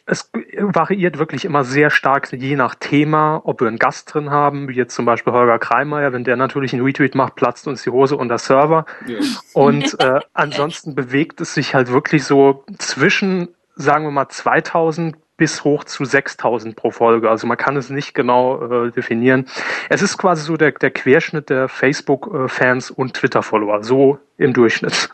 Es 0.09 0.31
variiert 0.57 1.19
wirklich 1.19 1.45
immer 1.45 1.65
sehr 1.65 1.91
stark, 1.91 2.33
je 2.33 2.55
nach 2.55 2.77
Thema, 2.77 3.43
ob 3.45 3.61
wir 3.61 3.67
einen 3.67 3.79
Gast 3.79 4.15
drin 4.15 4.31
haben, 4.31 4.69
wie 4.69 4.75
jetzt 4.75 4.95
zum 4.95 5.05
Beispiel 5.05 5.33
Holger 5.33 5.59
Kreimeier, 5.59 6.13
wenn 6.13 6.23
der 6.23 6.37
natürlich 6.37 6.73
einen 6.73 6.85
Retweet 6.85 7.17
macht, 7.17 7.35
platzt 7.35 7.67
uns 7.67 7.83
die 7.83 7.91
Hose 7.91 8.17
unter 8.17 8.39
Server. 8.39 8.87
Ja. 9.07 9.19
Und 9.53 9.99
äh, 9.99 10.21
ansonsten 10.33 10.95
bewegt 10.95 11.41
es 11.41 11.55
sich 11.55 11.75
halt 11.75 11.91
wirklich 11.91 12.25
so 12.25 12.65
zwischen, 12.79 13.49
sagen 13.75 14.05
wir 14.05 14.13
mal, 14.13 14.29
2000 14.29 15.17
bis 15.37 15.65
hoch 15.65 15.85
zu 15.85 16.05
6000 16.05 16.77
pro 16.77 16.91
Folge. 16.91 17.31
Also 17.31 17.47
man 17.47 17.57
kann 17.57 17.77
es 17.77 17.91
nicht 17.91 18.15
genau 18.15 18.87
äh, 18.87 18.91
definieren. 18.91 19.47
Es 19.91 20.03
ist 20.03 20.17
quasi 20.17 20.45
so 20.45 20.57
der, 20.57 20.73
der 20.73 20.91
Querschnitt 20.91 21.51
der 21.51 21.69
Facebook-Fans 21.69 22.91
und 22.91 23.15
Twitter-Follower, 23.15 23.83
so 23.83 24.19
im 24.39 24.53
Durchschnitt. 24.53 25.11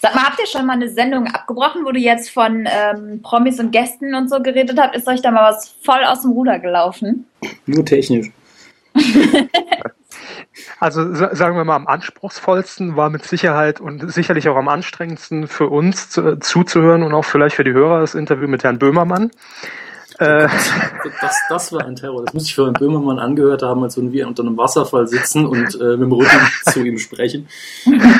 Sag 0.00 0.14
mal, 0.14 0.24
habt 0.24 0.38
ihr 0.40 0.46
schon 0.46 0.66
mal 0.66 0.74
eine 0.74 0.88
Sendung 0.88 1.26
abgebrochen, 1.26 1.84
wo 1.84 1.92
du 1.92 1.98
jetzt 1.98 2.30
von 2.30 2.66
ähm, 2.66 3.22
Promis 3.22 3.58
und 3.58 3.72
Gästen 3.72 4.14
und 4.14 4.28
so 4.28 4.40
geredet 4.40 4.78
habt? 4.78 4.96
Ist 4.96 5.08
euch 5.08 5.22
da 5.22 5.30
mal 5.30 5.50
was 5.50 5.76
voll 5.82 6.04
aus 6.04 6.22
dem 6.22 6.32
Ruder 6.32 6.58
gelaufen? 6.58 7.26
Nur 7.66 7.84
technisch. 7.84 8.30
Also 10.78 11.14
sagen 11.14 11.56
wir 11.56 11.64
mal, 11.64 11.76
am 11.76 11.86
anspruchsvollsten 11.86 12.96
war 12.96 13.10
mit 13.10 13.24
Sicherheit 13.24 13.80
und 13.80 14.10
sicherlich 14.12 14.48
auch 14.48 14.56
am 14.56 14.68
anstrengendsten 14.68 15.48
für 15.48 15.68
uns 15.68 16.10
zu, 16.10 16.38
zuzuhören 16.38 17.02
und 17.02 17.14
auch 17.14 17.24
vielleicht 17.24 17.56
für 17.56 17.64
die 17.64 17.72
Hörer 17.72 18.00
das 18.00 18.14
Interview 18.14 18.48
mit 18.48 18.64
Herrn 18.64 18.78
Böhmermann. 18.78 19.30
Äh, 20.18 20.48
das, 21.20 21.36
das 21.48 21.72
war 21.72 21.84
ein 21.84 21.96
Terror. 21.96 22.24
Das 22.24 22.32
muss 22.32 22.44
ich 22.44 22.54
für 22.54 22.64
Herrn 22.64 22.72
Böhmermann 22.74 23.18
angehört 23.18 23.62
haben, 23.62 23.82
als 23.82 23.96
würden 23.96 24.12
wir 24.12 24.26
unter 24.26 24.42
einem 24.42 24.56
Wasserfall 24.56 25.06
sitzen 25.06 25.44
und 25.46 25.74
äh, 25.80 25.96
mit 25.96 26.02
dem 26.02 26.12
Rücken 26.12 26.40
zu 26.64 26.84
ihm 26.84 26.98
sprechen. 26.98 27.48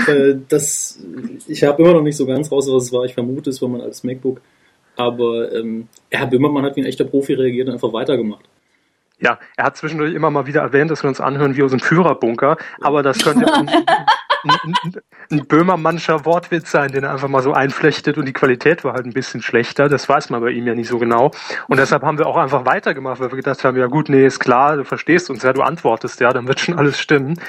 Äh, 0.07 0.37
das, 0.49 0.99
ich 1.47 1.65
habe 1.65 1.83
immer 1.83 1.95
noch 1.95 2.03
nicht 2.03 2.17
so 2.17 2.27
ganz 2.27 2.53
raus, 2.53 2.69
was 2.71 2.85
es 2.85 2.93
war. 2.93 3.05
Ich 3.05 3.15
vermute, 3.15 3.51
es 3.51 3.63
war 3.63 3.69
mein 3.69 3.81
altes 3.81 4.05
MacBook. 4.05 4.41
Aber 4.97 5.53
ähm, 5.53 5.89
Herr 6.11 6.27
Böhmermann 6.27 6.65
hat 6.65 6.77
wie 6.77 6.81
ein 6.81 6.87
echter 6.87 7.05
Profi 7.05 7.35
reagiert 7.35 7.69
und 7.69 7.75
einfach 7.75 7.93
weitergemacht. 7.93 8.45
Ja, 9.19 9.39
er 9.57 9.65
hat 9.65 9.77
zwischendurch 9.77 10.13
immer 10.15 10.31
mal 10.31 10.47
wieder 10.47 10.61
erwähnt, 10.61 10.91
dass 10.91 11.03
wir 11.03 11.09
uns 11.09 11.21
anhören 11.21 11.57
wie 11.57 11.63
aus 11.63 11.71
dem 11.71 11.81
Führerbunker, 11.81 12.59
aber 12.83 13.03
das 13.03 13.19
könnte 13.19 13.51
ein, 13.53 13.69
ein, 13.69 14.75
ein, 14.85 14.93
ein 15.31 15.47
Böhmermannscher 15.47 16.27
Wortwitz 16.27 16.71
sein, 16.71 16.93
den 16.93 17.05
er 17.05 17.13
einfach 17.13 17.29
mal 17.29 17.43
so 17.43 17.55
einflechtet 17.55 18.19
und 18.19 18.27
die 18.27 18.35
Qualität 18.35 18.85
war 18.85 18.93
halt 18.93 19.07
ein 19.07 19.15
bisschen 19.15 19.41
schlechter. 19.41 19.89
Das 19.89 20.09
weiß 20.09 20.29
man 20.29 20.43
bei 20.43 20.51
ihm 20.51 20.67
ja 20.67 20.75
nicht 20.75 20.89
so 20.89 20.99
genau. 20.99 21.31
Und 21.69 21.79
deshalb 21.79 22.03
haben 22.03 22.19
wir 22.19 22.27
auch 22.27 22.37
einfach 22.37 22.67
weitergemacht, 22.67 23.21
weil 23.21 23.31
wir 23.31 23.37
gedacht 23.37 23.65
haben, 23.65 23.79
ja 23.79 23.87
gut, 23.87 24.11
nee, 24.11 24.27
ist 24.27 24.39
klar, 24.39 24.77
du 24.77 24.85
verstehst 24.85 25.31
uns 25.31 25.43
ja, 25.43 25.55
du 25.55 25.63
antwortest 25.63 26.21
ja, 26.21 26.33
dann 26.33 26.47
wird 26.47 26.61
schon 26.61 26.79
alles 26.79 27.01
stimmen. 27.01 27.41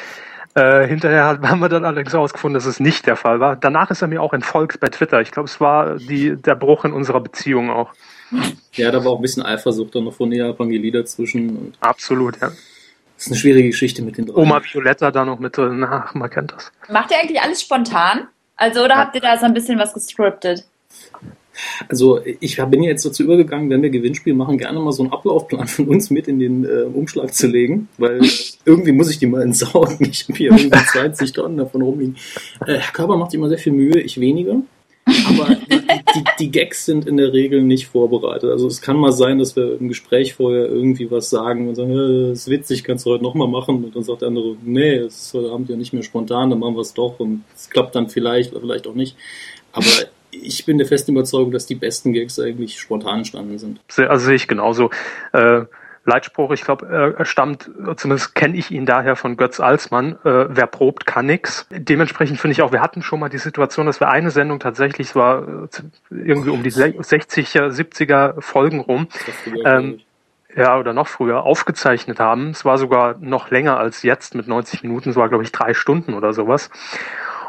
Äh, 0.56 0.88
hinterher 0.88 1.26
haben 1.44 1.60
wir 1.60 1.70
dann 1.70 1.86
allerdings 1.86 2.14
herausgefunden, 2.14 2.56
dass 2.56 2.66
es 2.66 2.80
nicht 2.80 3.06
der 3.06 3.16
Fall 3.16 3.40
war. 3.40 3.58
Danach 3.58 3.92
ist 3.92 4.02
er 4.02 4.08
mir 4.08 4.22
auch 4.22 4.34
entfolgt 4.34 4.80
bei 4.80 4.88
Twitter. 4.88 5.22
Ich 5.22 5.32
glaube, 5.32 5.48
es 5.48 5.60
war 5.60 5.98
die, 5.98 6.36
der 6.36 6.56
Bruch 6.56 6.86
in 6.86 6.94
unserer 6.94 7.20
Beziehung 7.20 7.70
auch. 7.70 7.92
Ja, 8.74 8.92
da 8.92 9.04
war 9.04 9.12
auch 9.12 9.18
ein 9.18 9.22
bisschen 9.22 9.44
Eifersucht 9.44 9.96
dann 9.96 10.06
noch 10.06 10.14
von 10.14 10.30
Nea 10.30 10.50
Evangeli 10.50 10.92
dazwischen. 10.92 11.74
Absolut, 11.80 12.40
ja. 12.42 12.50
Das 12.50 13.26
ist 13.26 13.28
eine 13.28 13.38
schwierige 13.38 13.70
Geschichte 13.70 14.04
mit 14.04 14.18
den 14.18 14.28
drei. 14.28 14.36
Oma 14.36 14.62
Violetta 14.64 15.10
da 15.10 15.26
noch 15.26 15.40
mit 15.40 15.58
drin, 15.58 15.84
ach, 15.84 16.14
man 16.14 16.30
kennt 16.30 16.52
das. 16.52 16.72
Macht 16.90 17.12
ihr 17.12 17.18
eigentlich 17.20 17.42
alles 17.42 17.62
spontan? 17.62 18.28
Also, 18.56 18.82
oder 18.82 18.96
ja. 18.96 18.98
habt 18.98 19.16
ihr 19.16 19.22
da 19.22 19.38
so 19.38 19.46
ein 19.46 19.54
bisschen 19.54 19.80
was 19.80 19.94
gescriptet? 19.94 20.66
Also 21.90 22.20
ich 22.40 22.58
bin 22.58 22.84
jetzt 22.84 23.06
dazu 23.06 23.24
übergegangen, 23.24 23.70
wenn 23.70 23.82
wir 23.82 23.90
Gewinnspiel 23.90 24.34
machen, 24.34 24.58
gerne 24.58 24.80
mal 24.80 24.92
so 24.92 25.04
einen 25.04 25.12
Ablaufplan 25.12 25.68
von 25.68 25.88
uns 25.88 26.10
mit 26.10 26.28
in 26.28 26.40
den 26.40 26.66
äh, 26.66 26.84
Umschlag 26.84 27.34
zu 27.34 27.48
legen, 27.48 27.90
weil 27.98 28.22
irgendwie 28.66 28.92
muss 28.92 29.10
ich 29.10 29.20
die 29.20 29.26
mal 29.26 29.42
entsorgen. 29.42 30.08
Ich 30.10 30.28
habe 30.28 30.38
hier 30.38 30.52
irgendwie 30.52 30.70
20 30.92 31.34
Tonnen 31.34 31.58
davon 31.58 31.82
rumliegen. 31.82 32.16
Äh, 32.66 32.76
Herr 32.76 32.94
Körper 32.94 33.18
macht 33.18 33.32
sich 33.32 33.40
immer 33.40 33.50
sehr 33.50 33.58
viel 33.58 33.74
Mühe, 33.74 34.00
ich 34.00 34.20
weniger. 34.20 34.62
Aber 35.28 35.56
die, 35.56 36.24
die, 36.40 36.52
Gags 36.52 36.86
sind 36.86 37.08
in 37.08 37.18
der 37.18 37.32
Regel 37.32 37.62
nicht 37.62 37.88
vorbereitet. 37.88 38.52
Also 38.52 38.68
es 38.68 38.82
kann 38.82 38.98
mal 38.98 39.12
sein, 39.12 39.40
dass 39.40 39.56
wir 39.56 39.80
im 39.80 39.88
Gespräch 39.88 40.34
vorher 40.34 40.66
irgendwie 40.66 41.10
was 41.10 41.30
sagen 41.30 41.70
und 41.70 41.76
sagen, 41.76 41.94
das 41.94 42.40
ist 42.40 42.50
witzig, 42.50 42.84
kannst 42.84 43.06
du 43.06 43.12
heute 43.12 43.24
nochmal 43.24 43.48
machen. 43.48 43.84
Und 43.84 43.96
dann 43.96 44.04
sagt 44.04 44.22
der 44.22 44.30
andere, 44.30 44.56
nee, 44.64 45.00
das 45.00 45.16
ist 45.16 45.34
heute 45.34 45.52
Abend 45.52 45.70
ja 45.70 45.76
nicht 45.76 45.94
mehr 45.94 46.04
spontan, 46.04 46.50
dann 46.50 46.60
machen 46.60 46.76
wir 46.76 46.82
es 46.82 46.94
doch. 46.94 47.20
Und 47.20 47.44
es 47.56 47.70
klappt 47.70 47.96
dann 47.96 48.10
vielleicht 48.10 48.52
oder 48.52 48.62
vielleicht 48.62 48.88
auch 48.88 48.96
nicht. 48.96 49.16
Aber 49.72 49.86
ich 50.32 50.66
bin 50.66 50.78
der 50.78 50.88
festen 50.88 51.12
Überzeugung, 51.12 51.52
dass 51.52 51.66
die 51.66 51.76
besten 51.76 52.14
Gags 52.14 52.40
eigentlich 52.40 52.80
spontan 52.80 53.20
entstanden 53.20 53.58
sind. 53.58 53.80
Also 53.96 54.26
sehe 54.26 54.36
ich 54.36 54.48
genauso. 54.48 54.90
Äh, 55.34 55.64
Leitspruch, 56.08 56.52
ich 56.52 56.64
glaube, 56.64 57.16
er 57.18 57.26
stammt, 57.26 57.70
zumindest 57.98 58.34
kenne 58.34 58.56
ich 58.56 58.72
ihn 58.72 58.86
daher 58.86 59.18
von 59.18 59.36
Götz 59.36 59.60
Alsmann, 59.60 60.14
äh, 60.24 60.46
wer 60.48 60.66
probt, 60.66 61.06
kann 61.06 61.26
nix. 61.26 61.68
Dementsprechend 61.70 62.40
finde 62.40 62.54
ich 62.54 62.62
auch, 62.62 62.72
wir 62.72 62.82
hatten 62.82 63.02
schon 63.02 63.20
mal 63.20 63.28
die 63.28 63.38
Situation, 63.38 63.86
dass 63.86 64.00
wir 64.00 64.10
eine 64.10 64.32
Sendung 64.32 64.60
tatsächlich, 64.60 65.10
es 65.10 65.16
war 65.16 65.46
äh, 65.46 65.68
irgendwie 66.10 66.50
um 66.50 66.64
die 66.64 66.72
60er, 66.72 67.70
70er 67.70 68.42
Folgen 68.42 68.80
rum, 68.80 69.10
ähm, 69.66 70.00
ja, 70.56 70.80
oder 70.80 70.94
noch 70.94 71.10
früher 71.10 71.44
aufgezeichnet 71.44 72.22
haben. 72.22 72.52
Es 72.52 72.64
war 72.64 72.78
sogar 72.78 73.18
noch 73.20 73.52
länger 73.52 73.78
als 73.78 74.02
jetzt 74.02 74.34
mit 74.34 74.48
90 74.48 74.84
Minuten, 74.84 75.10
es 75.10 75.18
war, 75.18 75.28
glaube 75.28 75.44
ich, 75.44 75.52
drei 75.52 75.74
Stunden 75.74 76.14
oder 76.14 76.32
sowas. 76.32 76.70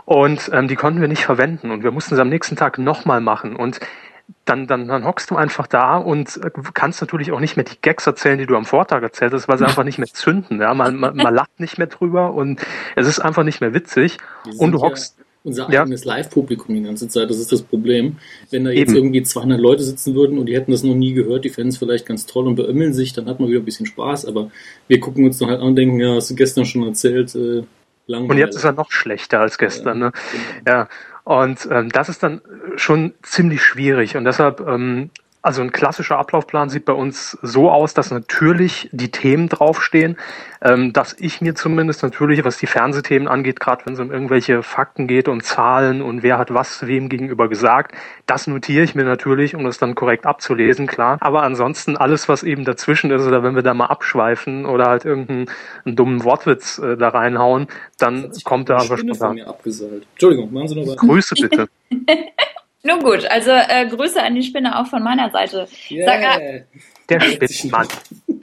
Und 0.04 0.50
ähm, 0.52 0.66
die 0.66 0.76
konnten 0.76 1.00
wir 1.00 1.08
nicht 1.08 1.24
verwenden 1.24 1.70
und 1.70 1.84
wir 1.84 1.92
mussten 1.92 2.14
es 2.14 2.20
am 2.20 2.28
nächsten 2.28 2.56
Tag 2.56 2.78
nochmal 2.78 3.20
machen. 3.20 3.54
Und 3.54 3.78
dann, 4.44 4.66
dann, 4.66 4.88
dann 4.88 5.04
hockst 5.04 5.30
du 5.30 5.36
einfach 5.36 5.66
da 5.66 5.96
und 5.96 6.40
äh, 6.42 6.50
kannst 6.74 7.00
natürlich 7.00 7.32
auch 7.32 7.40
nicht 7.40 7.56
mehr 7.56 7.64
die 7.64 7.78
Gags 7.80 8.06
erzählen, 8.06 8.38
die 8.38 8.46
du 8.46 8.56
am 8.56 8.64
Vortag 8.64 9.02
erzählt 9.02 9.32
hast, 9.32 9.48
weil 9.48 9.58
sie 9.58 9.64
einfach 9.66 9.84
nicht 9.84 9.98
mehr 9.98 10.08
zünden. 10.08 10.60
Ja? 10.60 10.74
Man, 10.74 10.96
man, 10.96 11.16
man 11.16 11.34
lacht 11.34 11.60
nicht 11.60 11.78
mehr 11.78 11.86
drüber 11.86 12.32
und 12.34 12.60
es 12.96 13.06
ist 13.06 13.20
einfach 13.20 13.44
nicht 13.44 13.60
mehr 13.60 13.74
witzig. 13.74 14.18
Und 14.58 14.72
du 14.72 14.80
hockst. 14.80 15.18
Ja 15.18 15.24
unser 15.44 15.70
ja. 15.70 15.82
eigenes 15.82 16.04
Live-Publikum 16.04 16.74
die 16.74 16.82
ganze 16.82 17.08
Zeit, 17.08 17.30
das 17.30 17.38
ist 17.38 17.52
das 17.52 17.62
Problem. 17.62 18.16
Wenn 18.50 18.64
da 18.64 18.70
jetzt 18.70 18.90
Eben. 18.90 18.96
irgendwie 18.96 19.22
200 19.22 19.58
Leute 19.58 19.82
sitzen 19.82 20.14
würden 20.14 20.38
und 20.38 20.46
die 20.46 20.54
hätten 20.54 20.72
das 20.72 20.82
noch 20.82 20.94
nie 20.94 21.14
gehört, 21.14 21.44
die 21.44 21.48
fänden 21.48 21.70
es 21.70 21.78
vielleicht 21.78 22.06
ganz 22.06 22.26
toll 22.26 22.46
und 22.46 22.56
beömmeln 22.56 22.92
sich, 22.92 23.12
dann 23.12 23.26
hat 23.26 23.40
man 23.40 23.48
wieder 23.48 23.60
ein 23.60 23.64
bisschen 23.64 23.86
Spaß, 23.86 24.26
aber 24.26 24.50
wir 24.88 25.00
gucken 25.00 25.24
uns 25.24 25.38
dann 25.38 25.48
halt 25.48 25.60
an 25.60 25.68
und 25.68 25.76
denken, 25.76 26.00
ja, 26.00 26.14
hast 26.14 26.30
du 26.30 26.34
gestern 26.34 26.64
schon 26.64 26.84
erzählt, 26.84 27.34
äh, 27.34 27.62
langweilig. 28.06 28.30
Und 28.30 28.38
jetzt 28.38 28.56
ist 28.56 28.64
er 28.64 28.72
noch 28.72 28.90
schlechter 28.90 29.40
als 29.40 29.58
gestern, 29.58 30.00
ja, 30.00 30.06
ne? 30.06 30.12
Genau. 30.32 30.76
Ja, 30.76 30.88
und 31.28 31.68
ähm, 31.70 31.90
das 31.90 32.08
ist 32.08 32.22
dann 32.22 32.40
schon 32.76 33.12
ziemlich 33.20 33.62
schwierig. 33.62 34.16
Und 34.16 34.24
deshalb 34.24 34.60
ähm, 34.60 35.10
also 35.48 35.62
ein 35.62 35.72
klassischer 35.72 36.18
Ablaufplan 36.18 36.68
sieht 36.68 36.84
bei 36.84 36.92
uns 36.92 37.38
so 37.40 37.70
aus, 37.70 37.94
dass 37.94 38.10
natürlich 38.10 38.90
die 38.92 39.10
Themen 39.10 39.48
draufstehen, 39.48 40.18
ähm, 40.60 40.92
dass 40.92 41.16
ich 41.18 41.40
mir 41.40 41.54
zumindest 41.54 42.02
natürlich, 42.02 42.44
was 42.44 42.58
die 42.58 42.66
Fernsehthemen 42.66 43.26
angeht, 43.28 43.58
gerade 43.58 43.86
wenn 43.86 43.94
es 43.94 43.98
um 44.00 44.12
irgendwelche 44.12 44.62
Fakten 44.62 45.06
geht 45.06 45.26
und 45.26 45.42
Zahlen 45.42 46.02
und 46.02 46.22
wer 46.22 46.36
hat 46.36 46.52
was 46.52 46.86
wem 46.86 47.08
gegenüber 47.08 47.48
gesagt, 47.48 47.94
das 48.26 48.46
notiere 48.46 48.84
ich 48.84 48.94
mir 48.94 49.04
natürlich, 49.04 49.54
um 49.54 49.64
das 49.64 49.78
dann 49.78 49.94
korrekt 49.94 50.26
abzulesen, 50.26 50.86
klar. 50.86 51.16
Aber 51.20 51.44
ansonsten 51.44 51.96
alles, 51.96 52.28
was 52.28 52.42
eben 52.42 52.66
dazwischen 52.66 53.10
ist 53.10 53.26
oder 53.26 53.42
wenn 53.42 53.54
wir 53.54 53.62
da 53.62 53.72
mal 53.72 53.86
abschweifen 53.86 54.66
oder 54.66 54.84
halt 54.84 55.06
irgendeinen 55.06 55.46
dummen 55.86 56.24
Wortwitz 56.24 56.78
äh, 56.78 56.98
da 56.98 57.08
reinhauen, 57.08 57.68
dann 57.96 58.30
kommt 58.44 58.68
da 58.68 58.76
aber 58.76 58.98
spontan. 58.98 59.38
Entschuldigung, 59.38 60.52
machen 60.52 60.68
Sie 60.68 60.74
noch 60.74 60.88
was. 60.88 60.96
Grüße 60.98 61.34
bitte. 61.40 61.68
Nun 62.82 63.00
gut, 63.00 63.26
also 63.26 63.50
äh, 63.50 63.86
Grüße 63.86 64.22
an 64.22 64.34
die 64.34 64.42
Spinne 64.42 64.78
auch 64.78 64.86
von 64.86 65.02
meiner 65.02 65.30
Seite. 65.30 65.66
Yeah. 65.90 66.06
Sag, 66.06 66.40
äh, 66.40 66.64
der 67.08 67.20
Spinnenmann. 67.20 67.88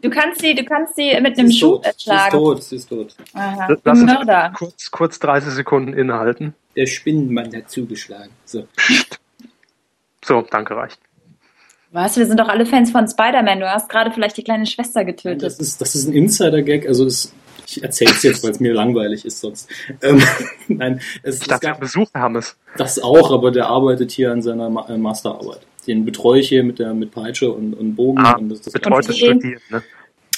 Du 0.02 0.10
kannst 0.10 0.42
sie, 0.42 0.54
du 0.54 0.64
kannst 0.66 0.96
sie 0.96 1.20
mit 1.22 1.38
einem 1.38 1.52
Schuh 1.52 1.78
tot. 1.78 1.96
schlagen. 2.02 2.32
Sie 2.32 2.38
ist 2.38 2.44
tot, 2.44 2.64
sie 2.64 2.76
ist 2.76 2.90
tot. 2.90 3.16
Aha. 3.34 3.68
Lass 3.84 4.00
uns 4.00 4.12
Mörder. 4.12 4.54
Kurz, 4.56 4.92
kurz 4.92 5.20
30 5.20 5.54
Sekunden 5.54 5.94
innehalten. 5.94 6.54
Der 6.76 6.86
Spinnenmann 6.86 7.56
hat 7.56 7.70
zugeschlagen. 7.70 8.32
So, 8.44 8.68
so 10.24 10.42
danke, 10.42 10.76
reicht. 10.76 11.00
Was? 11.92 12.18
Wir 12.18 12.26
sind 12.26 12.40
doch 12.40 12.50
alle 12.50 12.66
Fans 12.66 12.92
von 12.92 13.08
Spider-Man. 13.08 13.62
Du 13.62 13.72
hast 13.72 13.88
gerade 13.88 14.12
vielleicht 14.12 14.36
die 14.36 14.44
kleine 14.44 14.66
Schwester 14.66 15.06
getötet. 15.06 15.44
Das 15.44 15.60
ist, 15.60 15.80
das 15.80 15.96
ist 15.96 16.08
ein 16.08 16.14
Insider-Gag. 16.14 16.88
Also 16.88 17.06
es 17.06 17.32
ich 17.68 17.84
erzähle 17.84 18.12
es 18.12 18.24
jetzt, 18.24 18.44
weil 18.44 18.52
es 18.52 18.60
mir 18.60 18.74
langweilig 18.74 19.26
ist 19.26 19.40
sonst. 19.40 19.70
Ähm, 20.02 20.22
nein, 20.68 21.02
es, 21.24 21.42
ich 21.42 21.48
dachte, 21.48 21.68
es 21.68 21.72
gab, 21.72 21.80
Besuch 21.80 22.14
haben 22.14 22.36
es. 22.36 22.56
Das 22.78 23.00
auch, 23.00 23.32
aber 23.32 23.52
der 23.52 23.68
arbeitet 23.68 24.12
hier 24.12 24.32
an 24.32 24.42
seiner 24.42 24.70
Ma 24.70 24.88
äh, 24.90 24.98
Masterarbeit. 24.98 25.62
Den 25.88 26.06
betreue 26.06 26.40
ich 26.40 26.50
hier 26.50 26.64
mit 26.64 26.80
der 26.80 26.94
mit 26.94 27.12
Peitsche 27.12 27.52
und, 27.52 27.74
und 27.74 27.96
Bogen. 27.96 28.20
Ah, 28.20 28.34
und 28.34 28.50
das, 28.50 28.62
das 28.62 28.74
betreutes 28.74 29.18
Studieren, 29.18 29.62
ne? 29.70 29.84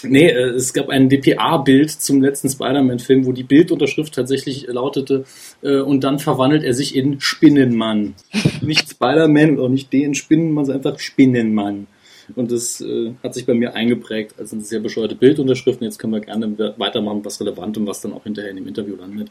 Nee, 0.03 0.27
äh, 0.27 0.49
es 0.49 0.73
gab 0.73 0.89
ein 0.89 1.09
DPA-Bild 1.09 1.89
zum 1.89 2.21
letzten 2.21 2.49
Spider-Man-Film, 2.49 3.25
wo 3.25 3.31
die 3.31 3.43
Bildunterschrift 3.43 4.13
tatsächlich 4.13 4.67
lautete, 4.67 5.25
äh, 5.63 5.79
und 5.79 6.03
dann 6.03 6.19
verwandelt 6.19 6.63
er 6.63 6.73
sich 6.73 6.95
in 6.95 7.19
Spinnenmann. 7.19 8.13
nicht 8.61 8.89
Spider-Man 8.89 9.59
auch 9.59 9.69
nicht 9.69 9.91
den 9.91 10.13
Spinnenmann, 10.13 10.65
sondern 10.65 10.85
einfach 10.85 10.99
Spinnenmann. 10.99 11.87
Und 12.35 12.51
das 12.51 12.81
äh, 12.81 13.13
hat 13.23 13.33
sich 13.33 13.45
bei 13.45 13.53
mir 13.53 13.73
eingeprägt 13.73 14.35
als 14.37 14.53
eine 14.53 14.61
sehr 14.61 14.79
bescheuerte 14.79 15.15
Bildunterschrift. 15.15 15.81
Und 15.81 15.85
jetzt 15.85 15.99
können 15.99 16.13
wir 16.13 16.21
gerne 16.21 16.73
weitermachen, 16.77 17.23
was 17.23 17.39
relevant 17.39 17.77
und 17.77 17.87
was 17.87 18.01
dann 18.01 18.13
auch 18.13 18.23
hinterher 18.23 18.51
in 18.51 18.57
dem 18.57 18.67
Interview 18.67 18.95
landet. 18.95 19.29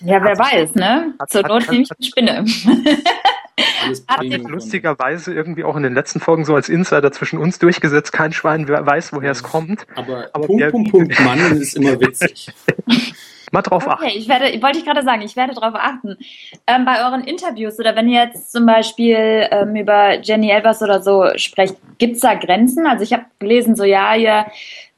Ja, 0.00 0.22
wer 0.22 0.32
hat, 0.32 0.38
weiß, 0.38 0.74
ne? 0.74 1.14
Hat, 1.18 1.30
Zur 1.30 1.42
Not 1.46 1.70
nehme 1.70 1.84
ich 1.84 1.90
eine 1.90 2.06
Spinne. 2.06 2.44
hat 4.08 4.22
sich 4.30 4.42
lustigerweise 4.42 5.32
irgendwie 5.32 5.62
auch 5.62 5.76
in 5.76 5.84
den 5.84 5.94
letzten 5.94 6.18
Folgen 6.18 6.44
so 6.44 6.54
als 6.54 6.68
Insider 6.68 7.12
zwischen 7.12 7.38
uns 7.38 7.58
durchgesetzt. 7.60 8.12
Kein 8.12 8.32
Schwein 8.32 8.68
weiß, 8.68 9.12
woher 9.12 9.30
es 9.30 9.42
kommt. 9.42 9.86
Aber, 9.94 10.28
aber 10.32 10.46
Punkt, 10.46 10.70
Punkt, 10.70 10.90
Punkt, 10.90 11.20
Mann 11.24 11.38
ist 11.56 11.76
immer 11.76 12.00
witzig. 12.00 12.50
Mal 13.52 13.60
drauf 13.60 13.86
okay, 13.86 13.94
achten. 13.94 14.18
Ich 14.18 14.28
werde, 14.28 14.62
wollte 14.62 14.78
ich 14.78 14.84
gerade 14.86 15.02
sagen, 15.02 15.20
ich 15.20 15.36
werde 15.36 15.52
drauf 15.52 15.74
achten. 15.74 16.16
Ähm, 16.66 16.86
bei 16.86 17.04
euren 17.04 17.22
Interviews 17.22 17.78
oder 17.78 17.94
wenn 17.94 18.08
ihr 18.08 18.24
jetzt 18.24 18.50
zum 18.50 18.64
Beispiel 18.64 19.46
ähm, 19.50 19.76
über 19.76 20.18
Jenny 20.20 20.50
Elvers 20.50 20.82
oder 20.82 21.02
so 21.02 21.26
sprecht, 21.36 21.76
gibt 21.98 22.14
es 22.14 22.22
da 22.22 22.32
Grenzen? 22.34 22.86
Also 22.86 23.04
ich 23.04 23.12
habe 23.12 23.26
gelesen, 23.38 23.76
so 23.76 23.84
ja, 23.84 24.16
ihr 24.16 24.46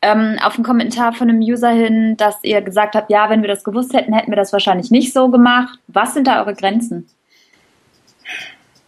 ähm, 0.02 0.38
auf 0.40 0.54
einen 0.54 0.64
Kommentar 0.64 1.12
von 1.14 1.28
einem 1.28 1.40
User 1.40 1.70
hin, 1.70 2.16
dass 2.16 2.44
ihr 2.44 2.62
gesagt 2.62 2.94
habt, 2.94 3.10
ja, 3.10 3.28
wenn 3.28 3.42
wir 3.42 3.48
das 3.48 3.64
gewusst 3.64 3.92
hätten, 3.92 4.14
hätten 4.14 4.30
wir 4.30 4.36
das 4.36 4.52
wahrscheinlich 4.52 4.92
nicht 4.92 5.12
so 5.12 5.30
gemacht. 5.30 5.80
Was 5.88 6.14
sind 6.14 6.28
da 6.28 6.38
eure 6.38 6.54
Grenzen? 6.54 7.08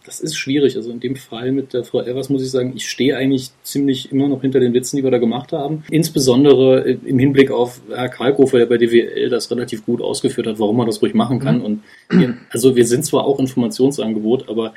Das 0.07 0.21
ist 0.21 0.37
schwierig. 0.37 0.77
Also 0.77 0.89
in 0.89 1.01
dem 1.01 1.17
Fall 1.17 1.51
mit 1.51 1.73
der 1.73 1.83
Frau 1.83 1.99
Elvers 1.99 2.29
muss 2.29 2.41
ich 2.41 2.49
sagen, 2.49 2.71
ich 2.75 2.89
stehe 2.89 3.17
eigentlich 3.17 3.49
ziemlich 3.61 4.09
immer 4.11 4.29
noch 4.29 4.41
hinter 4.41 4.61
den 4.61 4.73
Witzen, 4.73 4.95
die 4.95 5.03
wir 5.03 5.11
da 5.11 5.17
gemacht 5.17 5.51
haben. 5.51 5.83
Insbesondere 5.91 6.79
im 6.79 7.19
Hinblick 7.19 7.51
auf 7.51 7.81
Herr 7.93 8.07
Kalkofer, 8.07 8.57
der 8.57 8.67
bei 8.67 8.77
DWL 8.77 9.29
das 9.29 9.51
relativ 9.51 9.85
gut 9.85 10.01
ausgeführt 10.01 10.47
hat, 10.47 10.59
warum 10.59 10.77
man 10.77 10.87
das 10.87 11.01
ruhig 11.01 11.13
machen 11.13 11.39
kann. 11.39 11.59
Mhm. 11.59 11.65
Und 11.65 11.83
wir, 12.09 12.37
also 12.49 12.77
wir 12.77 12.87
sind 12.87 13.03
zwar 13.03 13.25
auch 13.25 13.37
Informationsangebot, 13.37 14.47
aber 14.47 14.73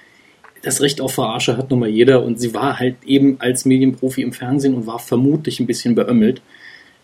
das 0.62 0.82
Recht 0.82 1.00
auf 1.00 1.14
Verarsche 1.14 1.56
hat 1.56 1.70
nun 1.70 1.78
mal 1.78 1.88
jeder 1.88 2.24
und 2.24 2.40
sie 2.40 2.52
war 2.52 2.80
halt 2.80 2.96
eben 3.06 3.36
als 3.40 3.64
Medienprofi 3.64 4.22
im 4.22 4.32
Fernsehen 4.32 4.74
und 4.74 4.88
war 4.88 4.98
vermutlich 4.98 5.60
ein 5.60 5.66
bisschen 5.66 5.94
beömmelt. 5.94 6.42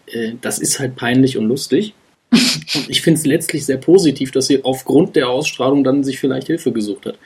Äh, 0.06 0.32
das 0.40 0.58
ist 0.58 0.80
halt 0.80 0.96
peinlich 0.96 1.38
und 1.38 1.46
lustig. 1.46 1.94
Und 2.74 2.90
ich 2.90 3.02
finde 3.02 3.20
es 3.20 3.26
letztlich 3.26 3.64
sehr 3.64 3.76
positiv, 3.76 4.32
dass 4.32 4.48
sie 4.48 4.64
aufgrund 4.64 5.14
der 5.14 5.28
Ausstrahlung 5.28 5.84
dann 5.84 6.02
sich 6.02 6.18
vielleicht 6.18 6.48
Hilfe 6.48 6.72
gesucht 6.72 7.06
hat. 7.06 7.18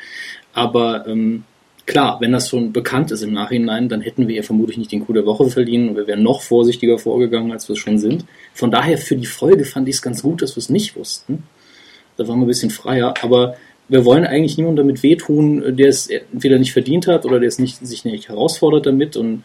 Aber 0.52 1.06
ähm, 1.06 1.44
klar, 1.86 2.20
wenn 2.20 2.32
das 2.32 2.48
schon 2.48 2.72
bekannt 2.72 3.10
ist 3.10 3.22
im 3.22 3.32
Nachhinein, 3.32 3.88
dann 3.88 4.00
hätten 4.00 4.28
wir 4.28 4.36
ihr 4.36 4.44
vermutlich 4.44 4.78
nicht 4.78 4.92
den 4.92 5.04
Coup 5.04 5.14
der 5.14 5.26
Woche 5.26 5.48
verliehen 5.50 5.88
und 5.88 5.96
wir 5.96 6.06
wären 6.06 6.22
noch 6.22 6.42
vorsichtiger 6.42 6.98
vorgegangen, 6.98 7.52
als 7.52 7.68
wir 7.68 7.74
es 7.74 7.78
schon 7.78 7.98
sind. 7.98 8.24
Von 8.54 8.70
daher 8.70 8.98
für 8.98 9.16
die 9.16 9.26
Folge 9.26 9.64
fand 9.64 9.88
ich 9.88 9.96
es 9.96 10.02
ganz 10.02 10.22
gut, 10.22 10.42
dass 10.42 10.56
wir 10.56 10.60
es 10.60 10.70
nicht 10.70 10.96
wussten. 10.96 11.44
Da 12.16 12.28
waren 12.28 12.38
wir 12.38 12.44
ein 12.44 12.48
bisschen 12.48 12.70
freier, 12.70 13.14
aber 13.22 13.56
wir 13.88 14.04
wollen 14.04 14.24
eigentlich 14.24 14.56
niemandem 14.56 14.86
damit 14.86 15.02
wehtun, 15.02 15.76
der 15.76 15.88
es 15.88 16.06
entweder 16.06 16.58
nicht 16.58 16.72
verdient 16.72 17.08
hat 17.08 17.24
oder 17.24 17.40
der 17.40 17.48
es 17.48 17.58
nicht, 17.58 17.84
sich 17.84 18.04
nicht 18.04 18.28
herausfordert 18.28 18.86
damit. 18.86 19.16
Und 19.16 19.42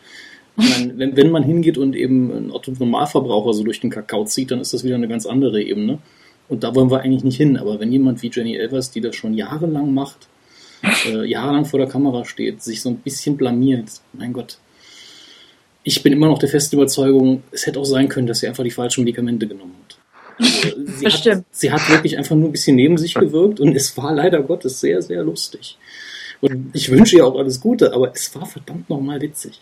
meine, 0.56 0.98
wenn, 0.98 1.18
wenn 1.18 1.32
man 1.32 1.44
hingeht 1.44 1.78
und 1.78 1.96
eben 1.96 2.32
ein 2.32 2.52
Otto 2.52 2.72
Normalverbraucher 2.78 3.54
so 3.54 3.64
durch 3.64 3.80
den 3.80 3.90
Kakao 3.90 4.24
zieht, 4.26 4.52
dann 4.52 4.60
ist 4.60 4.74
das 4.74 4.84
wieder 4.84 4.96
eine 4.96 5.08
ganz 5.08 5.26
andere 5.26 5.62
Ebene. 5.62 5.98
Und 6.48 6.64
da 6.64 6.76
wollen 6.76 6.92
wir 6.92 7.02
eigentlich 7.02 7.24
nicht 7.24 7.38
hin. 7.38 7.58
Aber 7.58 7.80
wenn 7.80 7.92
jemand 7.92 8.22
wie 8.22 8.30
Jenny 8.32 8.56
Elvers, 8.56 8.92
die 8.92 9.02
das 9.02 9.16
schon 9.16 9.34
jahrelang 9.34 9.94
macht, 9.94 10.28
äh, 11.06 11.26
jahrelang 11.26 11.66
vor 11.66 11.80
der 11.80 11.88
Kamera 11.88 12.26
steht, 12.26 12.64
sich 12.64 12.82
so 12.82 12.90
ein 12.90 12.98
bisschen 12.98 13.38
blamiert. 13.38 13.90
Mein 14.14 14.34
Gott. 14.34 14.58
Ich 15.84 16.02
bin 16.02 16.14
immer 16.14 16.28
noch 16.28 16.40
der 16.40 16.50
festen 16.50 16.78
Überzeugung, 16.78 17.44
es 17.52 17.68
hätte 17.68 17.80
auch 17.80 17.86
sein 17.86 18.10
können, 18.10 18.28
dass 18.28 18.40
sie 18.40 18.48
einfach 18.48 18.64
die 18.64 18.72
falschen 18.72 19.04
Medikamente 19.04 19.48
genommen 19.48 19.76
hat. 19.84 19.98
Also, 20.40 20.76
sie, 20.98 21.08
hat 21.08 21.46
sie 21.52 21.72
hat 21.72 21.90
wirklich 21.90 22.18
einfach 22.18 22.36
nur 22.36 22.50
ein 22.50 22.52
bisschen 22.52 22.76
neben 22.76 22.98
sich 22.98 23.14
gewirkt 23.14 23.60
und 23.60 23.76
es 23.76 23.96
war 23.98 24.14
leider 24.14 24.42
Gottes 24.42 24.80
sehr, 24.80 25.02
sehr 25.02 25.24
lustig. 25.24 25.78
Und 26.42 26.72
ich 26.74 26.90
wünsche 26.90 27.18
ihr 27.18 27.26
auch 27.26 27.38
alles 27.38 27.62
Gute, 27.62 27.94
aber 27.94 28.12
es 28.14 28.34
war 28.36 28.46
verdammt 28.46 28.90
nochmal 28.90 29.22
witzig. 29.22 29.62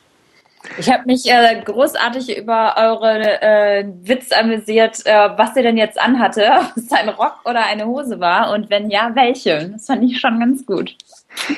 Ich 0.77 0.91
habe 0.91 1.03
mich 1.05 1.29
äh, 1.29 1.61
großartig 1.63 2.37
über 2.37 2.75
eure 2.77 3.41
äh, 3.41 3.85
Witz 4.03 4.31
amüsiert, 4.31 5.05
äh, 5.05 5.29
was 5.37 5.55
ihr 5.55 5.63
denn 5.63 5.77
jetzt 5.77 5.99
anhatte, 5.99 6.49
ob 6.59 6.77
es 6.77 6.91
ein 6.91 7.09
Rock 7.09 7.39
oder 7.45 7.65
eine 7.65 7.85
Hose 7.85 8.19
war 8.19 8.51
und 8.51 8.69
wenn 8.69 8.89
ja, 8.89 9.11
welche. 9.13 9.69
Das 9.69 9.87
fand 9.87 10.03
ich 10.03 10.19
schon 10.19 10.39
ganz 10.39 10.65
gut. 10.65 10.95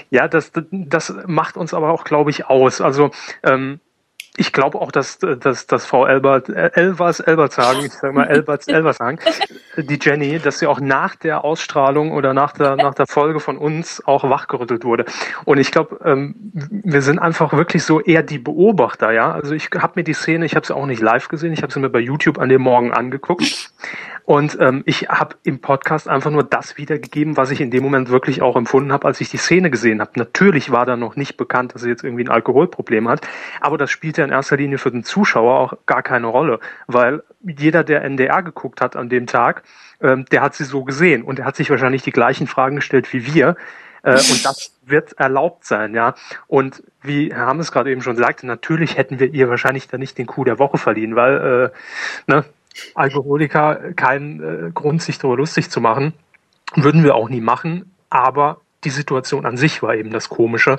Ja, 0.09 0.27
das, 0.27 0.51
das 0.71 1.13
macht 1.27 1.57
uns 1.57 1.73
aber 1.73 1.91
auch, 1.91 2.03
glaube 2.03 2.31
ich, 2.31 2.45
aus. 2.47 2.81
Also 2.81 3.11
ähm, 3.43 3.79
ich 4.37 4.51
glaube 4.51 4.79
auch, 4.79 4.91
dass, 4.91 5.19
dass, 5.19 5.67
dass 5.67 5.85
Frau 5.85 6.05
Elbert, 6.05 6.49
äh, 6.49 6.71
Elvers, 6.73 7.19
Elbert 7.19 7.53
sagen, 7.53 7.79
ich 7.85 7.93
sage 7.93 8.13
mal 8.13 8.25
Elbert, 8.25 8.67
Elbert 8.67 8.97
sagen, 8.97 9.19
die 9.77 9.99
Jenny, 10.01 10.39
dass 10.39 10.59
sie 10.59 10.67
auch 10.67 10.79
nach 10.79 11.15
der 11.15 11.43
Ausstrahlung 11.43 12.11
oder 12.11 12.33
nach 12.33 12.53
der, 12.53 12.75
nach 12.75 12.93
der 12.93 13.07
Folge 13.07 13.39
von 13.39 13.57
uns 13.57 14.05
auch 14.05 14.29
wachgerüttelt 14.29 14.83
wurde. 14.83 15.05
Und 15.45 15.57
ich 15.57 15.71
glaube, 15.71 15.99
ähm, 16.03 16.35
wir 16.53 17.01
sind 17.01 17.19
einfach 17.19 17.53
wirklich 17.53 17.83
so 17.83 18.01
eher 18.01 18.23
die 18.23 18.39
Beobachter, 18.39 19.11
ja. 19.11 19.31
Also 19.31 19.53
ich 19.53 19.69
habe 19.77 19.93
mir 19.95 20.03
die 20.03 20.13
Szene, 20.13 20.45
ich 20.45 20.55
habe 20.55 20.65
sie 20.65 20.75
auch 20.75 20.85
nicht 20.85 21.01
live 21.01 21.27
gesehen, 21.27 21.53
ich 21.53 21.61
habe 21.61 21.71
sie 21.71 21.79
mir 21.79 21.89
bei 21.89 21.99
YouTube 21.99 22.37
an 22.39 22.49
dem 22.49 22.61
Morgen 22.61 22.93
angeguckt. 22.93 23.71
Und 24.25 24.57
ähm, 24.59 24.81
ich 24.85 25.07
habe 25.07 25.35
im 25.43 25.61
Podcast 25.61 26.07
einfach 26.09 26.31
nur 26.31 26.43
das 26.43 26.77
wiedergegeben, 26.77 27.37
was 27.37 27.51
ich 27.51 27.61
in 27.61 27.69
dem 27.69 27.83
Moment 27.83 28.09
wirklich 28.09 28.41
auch 28.41 28.55
empfunden 28.55 28.91
habe, 28.91 29.07
als 29.07 29.21
ich 29.21 29.29
die 29.29 29.37
Szene 29.37 29.69
gesehen 29.69 30.01
habe. 30.01 30.11
Natürlich 30.15 30.71
war 30.71 30.85
da 30.87 30.95
noch 30.97 31.15
nicht 31.15 31.37
bekannt, 31.37 31.75
dass 31.75 31.83
sie 31.83 31.89
jetzt 31.89 32.03
irgendwie 32.03 32.23
ein 32.23 32.31
Alkoholproblem 32.31 33.07
hat, 33.07 33.27
aber 33.61 33.77
das 33.77 33.91
spielt 33.91 34.17
ja 34.17 34.25
in 34.25 34.31
erster 34.31 34.57
Linie 34.57 34.79
für 34.79 34.89
den 34.89 35.03
Zuschauer 35.03 35.59
auch 35.59 35.73
gar 35.85 36.01
keine 36.01 36.27
Rolle, 36.27 36.59
weil 36.87 37.21
jeder, 37.43 37.83
der 37.83 38.03
NDR 38.03 38.41
geguckt 38.41 38.81
hat 38.81 38.95
an 38.95 39.09
dem 39.09 39.27
Tag, 39.27 39.61
ähm, 40.01 40.25
der 40.31 40.41
hat 40.41 40.55
sie 40.55 40.63
so 40.63 40.83
gesehen 40.83 41.21
und 41.21 41.37
er 41.37 41.45
hat 41.45 41.55
sich 41.55 41.69
wahrscheinlich 41.69 42.01
die 42.01 42.11
gleichen 42.11 42.47
Fragen 42.47 42.77
gestellt 42.77 43.13
wie 43.13 43.31
wir. 43.31 43.55
Äh, 44.01 44.13
und 44.13 44.45
das 44.45 44.71
wird 44.85 45.13
erlaubt 45.13 45.65
sein, 45.65 45.95
ja. 45.95 46.13
Und 46.47 46.83
wie 47.01 47.33
Herr 47.33 47.47
Hammes 47.47 47.71
gerade 47.71 47.91
eben 47.91 48.01
schon 48.01 48.15
sagte, 48.15 48.45
natürlich 48.45 48.97
hätten 48.97 49.19
wir 49.19 49.33
ihr 49.33 49.49
wahrscheinlich 49.49 49.87
dann 49.87 49.99
nicht 49.99 50.17
den 50.17 50.27
Coup 50.27 50.45
der 50.45 50.59
Woche 50.59 50.77
verliehen, 50.77 51.15
weil 51.15 51.71
äh, 52.27 52.31
ne, 52.31 52.45
Alkoholiker 52.93 53.93
kein 53.95 54.41
äh, 54.41 54.71
Grund, 54.73 55.01
sich 55.01 55.17
darüber 55.17 55.37
lustig 55.37 55.69
zu 55.69 55.81
machen. 55.81 56.13
Würden 56.75 57.03
wir 57.03 57.15
auch 57.15 57.29
nie 57.29 57.41
machen, 57.41 57.91
aber 58.09 58.61
die 58.83 58.89
Situation 58.89 59.45
an 59.45 59.57
sich 59.57 59.81
war 59.81 59.95
eben 59.95 60.11
das 60.11 60.29
Komische. 60.29 60.77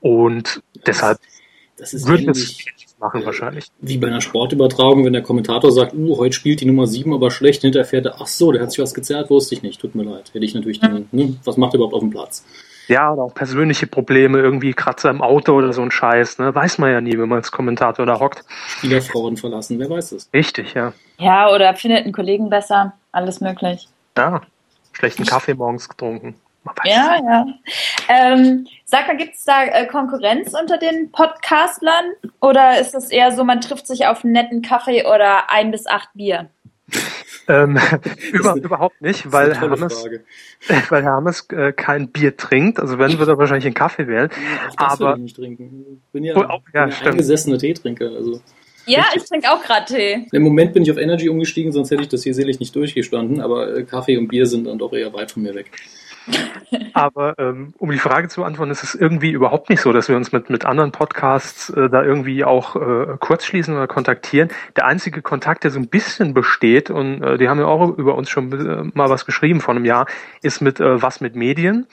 Und 0.00 0.62
deshalb 0.86 1.18
Das 1.76 1.94
ist 1.94 2.06
würden 2.06 2.26
wir 2.26 2.32
es 2.32 2.58
machen 2.98 3.24
wahrscheinlich. 3.24 3.66
wie 3.80 3.98
bei 3.98 4.06
einer 4.06 4.20
Sportübertragung, 4.20 5.04
wenn 5.04 5.12
der 5.12 5.22
Kommentator 5.22 5.70
sagt, 5.70 5.94
uh, 5.94 6.16
heute 6.16 6.34
spielt 6.34 6.60
die 6.60 6.64
Nummer 6.64 6.86
7 6.86 7.12
aber 7.12 7.30
schlecht, 7.30 7.62
hinterher 7.62 7.84
fährt 7.84 8.06
er, 8.06 8.20
ach 8.20 8.26
so, 8.26 8.52
der 8.52 8.62
hat 8.62 8.70
sich 8.70 8.80
was 8.80 8.94
gezerrt, 8.94 9.28
wusste 9.30 9.54
ich 9.54 9.62
nicht, 9.62 9.80
tut 9.80 9.94
mir 9.94 10.04
leid. 10.04 10.32
Hätte 10.32 10.44
ich 10.44 10.54
natürlich 10.54 10.80
dann, 10.80 11.06
ne, 11.12 11.36
was 11.44 11.56
macht 11.56 11.74
er 11.74 11.76
überhaupt 11.76 11.94
auf 11.94 12.00
dem 12.00 12.10
Platz? 12.10 12.44
Ja, 12.88 13.12
oder 13.12 13.22
auch 13.22 13.34
persönliche 13.34 13.86
Probleme, 13.86 14.38
irgendwie 14.38 14.72
Kratzer 14.72 15.10
im 15.10 15.20
Auto 15.20 15.54
oder 15.54 15.72
so 15.72 15.82
ein 15.82 15.90
Scheiß, 15.90 16.38
ne? 16.38 16.54
Weiß 16.54 16.78
man 16.78 16.92
ja 16.92 17.00
nie, 17.00 17.18
wenn 17.18 17.28
man 17.28 17.38
als 17.38 17.50
Kommentator 17.50 18.06
da 18.06 18.20
hockt. 18.20 18.44
Spielerfrauen 18.68 19.36
verlassen, 19.36 19.78
wer 19.78 19.90
weiß 19.90 20.12
es. 20.12 20.30
Richtig, 20.32 20.74
ja. 20.74 20.92
Ja, 21.18 21.50
oder 21.50 21.74
findet 21.74 22.04
einen 22.04 22.12
Kollegen 22.12 22.48
besser. 22.48 22.92
Alles 23.12 23.40
möglich. 23.40 23.88
Ja. 24.16 24.40
Schlechten 24.92 25.26
Kaffee 25.26 25.54
morgens 25.54 25.88
getrunken. 25.88 26.36
Ja, 26.84 27.16
ja. 27.22 27.46
Ähm, 28.08 28.66
sag 28.84 29.06
mal, 29.06 29.16
gibt 29.16 29.34
es 29.34 29.44
da 29.44 29.64
äh, 29.64 29.86
Konkurrenz 29.86 30.54
unter 30.58 30.78
den 30.78 31.12
Podcastlern? 31.12 32.12
Oder 32.40 32.80
ist 32.80 32.94
es 32.94 33.10
eher 33.10 33.32
so, 33.32 33.44
man 33.44 33.60
trifft 33.60 33.86
sich 33.86 34.06
auf 34.06 34.24
einen 34.24 34.32
netten 34.32 34.62
Kaffee 34.62 35.04
oder 35.06 35.50
ein 35.50 35.70
bis 35.70 35.86
acht 35.86 36.08
Bier? 36.14 36.48
Ähm, 37.48 37.78
über, 38.32 38.52
eine- 38.52 38.60
überhaupt 38.60 39.00
nicht, 39.00 39.30
weil 39.32 39.54
Frage. 39.54 40.24
weil 40.90 41.02
Hermes 41.02 41.46
äh, 41.50 41.72
kein 41.72 42.08
Bier 42.08 42.36
trinkt. 42.36 42.80
Also 42.80 42.98
wenn, 42.98 43.18
wird 43.18 43.28
er 43.28 43.38
wahrscheinlich 43.38 43.66
einen 43.66 43.74
Kaffee 43.74 44.06
wählen. 44.08 44.30
Das 44.78 45.00
Aber- 45.00 45.10
will 45.12 45.16
ich 45.18 45.22
nicht 45.22 45.36
trinken. 45.36 45.84
Ich 46.06 46.12
bin 46.12 46.24
ja, 46.24 46.36
Oh, 46.36 46.40
auch- 46.42 46.62
ja, 46.74 46.82
bin 46.84 46.90
ja 46.90 46.92
stimmt. 46.92 47.10
eingesessener 47.12 47.58
Teetrinker. 47.58 48.10
Also 48.10 48.40
Ja, 48.86 49.04
ich 49.14 49.24
trinke 49.24 49.50
auch 49.50 49.62
gerade 49.62 49.84
Tee. 49.86 50.26
im 50.32 50.42
Moment 50.42 50.72
bin 50.72 50.82
ich 50.82 50.90
auf 50.90 50.96
Energy 50.96 51.28
umgestiegen, 51.28 51.72
sonst 51.72 51.90
hätte 51.90 52.02
ich 52.02 52.08
das 52.08 52.22
hier 52.22 52.34
selig 52.34 52.58
nicht 52.60 52.74
durchgestanden. 52.74 53.40
Aber 53.40 53.76
äh, 53.76 53.82
Kaffee 53.84 54.16
und 54.16 54.28
Bier 54.28 54.46
sind 54.46 54.66
dann 54.66 54.78
doch 54.78 54.92
eher 54.92 55.12
weit 55.12 55.30
von 55.32 55.42
mir 55.42 55.54
weg. 55.54 55.70
Aber 56.92 57.38
ähm, 57.38 57.74
um 57.78 57.90
die 57.90 57.98
Frage 57.98 58.28
zu 58.28 58.40
beantworten, 58.40 58.70
ist 58.70 58.82
es 58.82 58.94
irgendwie 58.94 59.30
überhaupt 59.30 59.70
nicht 59.70 59.80
so, 59.80 59.92
dass 59.92 60.08
wir 60.08 60.16
uns 60.16 60.32
mit, 60.32 60.50
mit 60.50 60.64
anderen 60.64 60.92
Podcasts 60.92 61.70
äh, 61.70 61.88
da 61.88 62.02
irgendwie 62.02 62.44
auch 62.44 62.76
äh, 62.76 63.16
kurzschließen 63.18 63.74
oder 63.74 63.86
kontaktieren. 63.86 64.50
Der 64.76 64.86
einzige 64.86 65.22
Kontakt, 65.22 65.64
der 65.64 65.70
so 65.70 65.78
ein 65.78 65.88
bisschen 65.88 66.34
besteht, 66.34 66.90
und 66.90 67.22
äh, 67.22 67.38
die 67.38 67.48
haben 67.48 67.60
ja 67.60 67.66
auch 67.66 67.96
über 67.96 68.14
uns 68.14 68.30
schon 68.30 68.52
äh, 68.52 68.90
mal 68.94 69.10
was 69.10 69.26
geschrieben 69.26 69.60
vor 69.60 69.74
einem 69.74 69.84
Jahr, 69.84 70.06
ist 70.42 70.60
mit 70.60 70.80
äh, 70.80 71.00
Was 71.02 71.20
mit 71.20 71.36
Medien. 71.36 71.86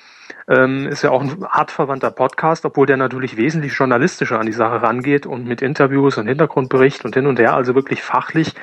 Ähm, 0.47 0.87
ist 0.87 1.03
ja 1.03 1.11
auch 1.11 1.21
ein 1.21 1.43
artverwandter 1.43 2.11
Podcast, 2.11 2.65
obwohl 2.65 2.85
der 2.85 2.97
natürlich 2.97 3.37
wesentlich 3.37 3.73
journalistischer 3.73 4.39
an 4.39 4.45
die 4.45 4.53
Sache 4.53 4.81
rangeht 4.81 5.25
und 5.25 5.45
mit 5.45 5.61
Interviews 5.61 6.17
und 6.17 6.27
Hintergrundbericht 6.27 7.05
und 7.05 7.13
hin 7.13 7.27
und 7.27 7.39
her, 7.39 7.53
also 7.53 7.75
wirklich 7.75 8.01
fachlich 8.01 8.53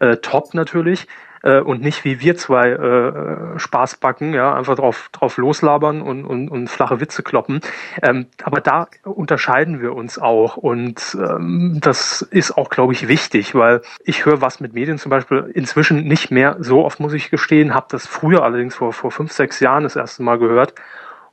äh, 0.00 0.16
top 0.16 0.54
natürlich 0.54 1.06
äh, 1.42 1.60
und 1.60 1.82
nicht 1.82 2.04
wie 2.04 2.20
wir 2.20 2.36
zwei 2.36 2.70
äh, 2.70 3.58
Spaßbacken, 3.58 4.34
ja, 4.34 4.54
einfach 4.54 4.76
drauf, 4.76 5.08
drauf 5.12 5.36
loslabern 5.36 6.02
und, 6.02 6.24
und, 6.24 6.48
und 6.48 6.68
flache 6.68 7.00
Witze 7.00 7.22
kloppen. 7.22 7.60
Ähm, 8.02 8.26
aber 8.42 8.60
da 8.60 8.88
unterscheiden 9.04 9.80
wir 9.80 9.94
uns 9.94 10.18
auch 10.18 10.56
und 10.56 11.16
ähm, 11.20 11.78
das 11.80 12.22
ist 12.22 12.56
auch, 12.56 12.70
glaube 12.70 12.92
ich, 12.92 13.08
wichtig, 13.08 13.54
weil 13.54 13.82
ich 14.04 14.24
höre 14.24 14.40
was 14.40 14.60
mit 14.60 14.74
Medien 14.74 14.98
zum 14.98 15.10
Beispiel 15.10 15.50
inzwischen 15.54 16.04
nicht 16.04 16.30
mehr 16.30 16.56
so 16.60 16.84
oft, 16.84 17.00
muss 17.00 17.12
ich 17.12 17.30
gestehen, 17.30 17.74
habe 17.74 17.86
das 17.90 18.06
früher 18.06 18.42
allerdings 18.42 18.74
vor, 18.74 18.92
vor 18.92 19.10
fünf, 19.10 19.32
sechs 19.32 19.60
Jahren 19.60 19.84
das 19.84 19.96
erste 19.96 20.22
Mal 20.22 20.38
gehört 20.38 20.74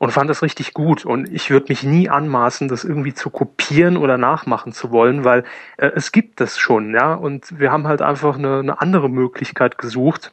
und 0.05 0.12
fand 0.12 0.29
das 0.29 0.43
richtig 0.43 0.75
gut. 0.75 1.03
Und 1.03 1.33
ich 1.33 1.50
würde 1.50 1.65
mich 1.69 1.81
nie 1.81 2.09
anmaßen, 2.09 2.67
das 2.67 2.83
irgendwie 2.83 3.15
zu 3.15 3.31
kopieren 3.31 3.97
oder 3.97 4.19
nachmachen 4.19 4.71
zu 4.71 4.91
wollen, 4.91 5.23
weil 5.23 5.43
äh, 5.77 5.89
es 5.95 6.12
gibt 6.12 6.39
das 6.39 6.60
schon, 6.60 6.93
ja. 6.93 7.15
Und 7.15 7.60
wir 7.60 7.71
haben 7.71 7.88
halt 7.88 8.03
einfach 8.03 8.38
eine, 8.38 8.60
eine 8.60 8.80
andere 8.82 9.10
Möglichkeit 9.10 9.80
gesucht. 9.80 10.32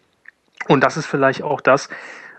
Und 0.68 0.84
das 0.84 0.98
ist 0.98 1.06
vielleicht 1.06 1.42
auch 1.42 1.62
das, 1.62 1.88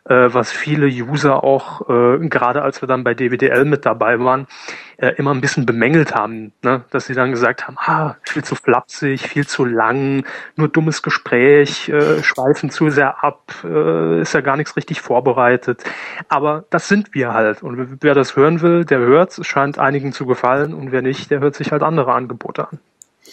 was 0.06 0.52
viele 0.52 0.88
User 0.88 1.44
auch, 1.44 1.90
äh, 1.90 2.28
gerade 2.28 2.62
als 2.62 2.82
wir 2.82 2.88
dann 2.88 3.04
bei 3.04 3.14
DWDL 3.14 3.64
mit 3.64 3.86
dabei 3.86 4.20
waren, 4.20 4.48
äh, 4.98 5.14
immer 5.18 5.32
ein 5.32 5.42
bisschen 5.42 5.66
bemängelt 5.66 6.14
haben, 6.14 6.52
ne? 6.62 6.84
dass 6.92 7.06
sie 7.06 7.14
dann 7.14 7.32
gesagt 7.32 7.68
haben, 7.68 7.78
ah, 7.80 8.16
viel 8.24 8.44
zu 8.44 8.56
flapsig, 8.56 9.22
viel 9.22 9.48
zu 9.48 9.66
lang, 9.66 10.26
nur 10.56 10.68
dummes 10.68 11.04
Gespräch, 11.04 11.90
äh, 11.90 12.22
schweifen 12.22 12.70
zu 12.70 12.90
sehr 12.90 13.24
ab, 13.24 13.54
äh, 13.64 14.22
ist 14.22 14.34
ja 14.34 14.42
gar 14.42 14.58
nichts 14.58 14.76
richtig 14.76 15.02
vorbereitet. 15.02 15.84
Aber 16.28 16.66
das 16.70 16.88
sind 16.88 17.14
wir 17.14 17.34
halt. 17.34 17.64
Und 17.64 18.02
wer 18.02 18.14
das 18.14 18.36
hören 18.36 18.62
will, 18.62 18.86
der 18.86 19.00
hört 19.00 19.38
Es 19.38 19.48
scheint 19.48 19.80
einigen 19.80 20.12
zu 20.12 20.26
gefallen. 20.26 20.74
Und 20.74 20.92
wer 20.92 21.02
nicht, 21.02 21.32
der 21.32 21.40
hört 21.40 21.56
sich 21.56 21.72
halt 21.72 21.82
andere 21.82 22.14
Angebote 22.14 22.68
an. 22.70 22.80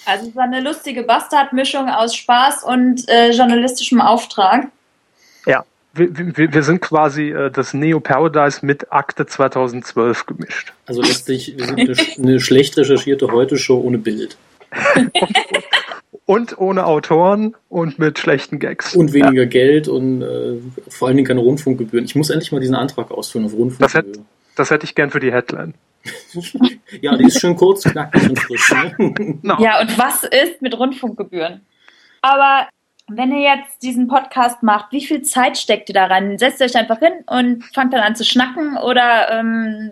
Also 0.06 0.28
es 0.28 0.36
war 0.36 0.44
eine 0.44 0.60
lustige 0.60 1.02
Bastardmischung 1.02 1.88
aus 1.88 2.14
Spaß 2.14 2.64
und 2.64 3.08
äh, 3.08 3.30
journalistischem 3.32 4.00
Auftrag. 4.00 4.68
Ja. 5.96 6.06
Wir, 6.06 6.36
wir, 6.36 6.54
wir 6.54 6.62
sind 6.62 6.80
quasi 6.80 7.30
äh, 7.30 7.50
das 7.50 7.74
Neo 7.74 8.00
Paradise 8.00 8.64
mit 8.64 8.92
Akte 8.92 9.26
2012 9.26 10.26
gemischt. 10.26 10.72
Also 10.86 11.02
letztlich, 11.02 11.56
wir 11.56 11.66
sind 11.66 11.80
eine, 11.80 11.96
eine 12.18 12.40
schlecht 12.40 12.76
recherchierte 12.76 13.30
Heute-Show 13.30 13.78
ohne 13.80 13.98
Bild. 13.98 14.36
Und 16.26 16.58
ohne 16.58 16.86
Autoren 16.86 17.56
und 17.68 17.98
mit 17.98 18.20
schlechten 18.20 18.60
Gags. 18.60 18.94
Und 18.94 19.12
weniger 19.12 19.46
Geld 19.46 19.88
und 19.88 20.22
äh, 20.22 20.58
vor 20.88 21.08
allen 21.08 21.16
Dingen 21.16 21.26
keine 21.26 21.40
Rundfunkgebühren. 21.40 22.04
Ich 22.04 22.14
muss 22.14 22.30
endlich 22.30 22.52
mal 22.52 22.60
diesen 22.60 22.76
Antrag 22.76 23.10
ausfüllen 23.10 23.46
auf 23.46 23.52
Das 23.52 23.58
Rundfunkgebühren. 23.60 24.26
das 24.54 24.70
hätte 24.70 24.84
ich 24.84 24.94
gern 24.94 25.10
für 25.10 25.18
die 25.18 25.32
Headline. 25.32 25.74
Ja, 27.00 27.16
die 27.16 27.24
ist 27.24 27.40
schön 27.40 27.56
kurz, 27.56 27.82
knackig 27.82 28.28
und 28.28 28.38
frisch. 28.38 28.72
Ne? 28.72 29.38
No. 29.42 29.56
Ja, 29.60 29.80
und 29.80 29.98
was 29.98 30.22
ist 30.22 30.62
mit 30.62 30.78
Rundfunkgebühren? 30.78 31.62
Aber 32.22 32.68
wenn 33.12 33.32
ihr 33.32 33.42
jetzt 33.42 33.82
diesen 33.82 34.08
Podcast 34.08 34.62
macht, 34.62 34.92
wie 34.92 35.04
viel 35.04 35.22
Zeit 35.22 35.58
steckt 35.58 35.88
ihr 35.90 35.94
da 35.94 36.06
rein? 36.06 36.38
Setzt 36.38 36.60
ihr 36.60 36.66
euch 36.66 36.76
einfach 36.76 36.98
hin 36.98 37.12
und 37.26 37.64
fangt 37.74 37.92
dann 37.92 38.00
an 38.00 38.16
zu 38.16 38.24
schnacken 38.24 38.76
oder 38.76 39.30
ähm, 39.32 39.90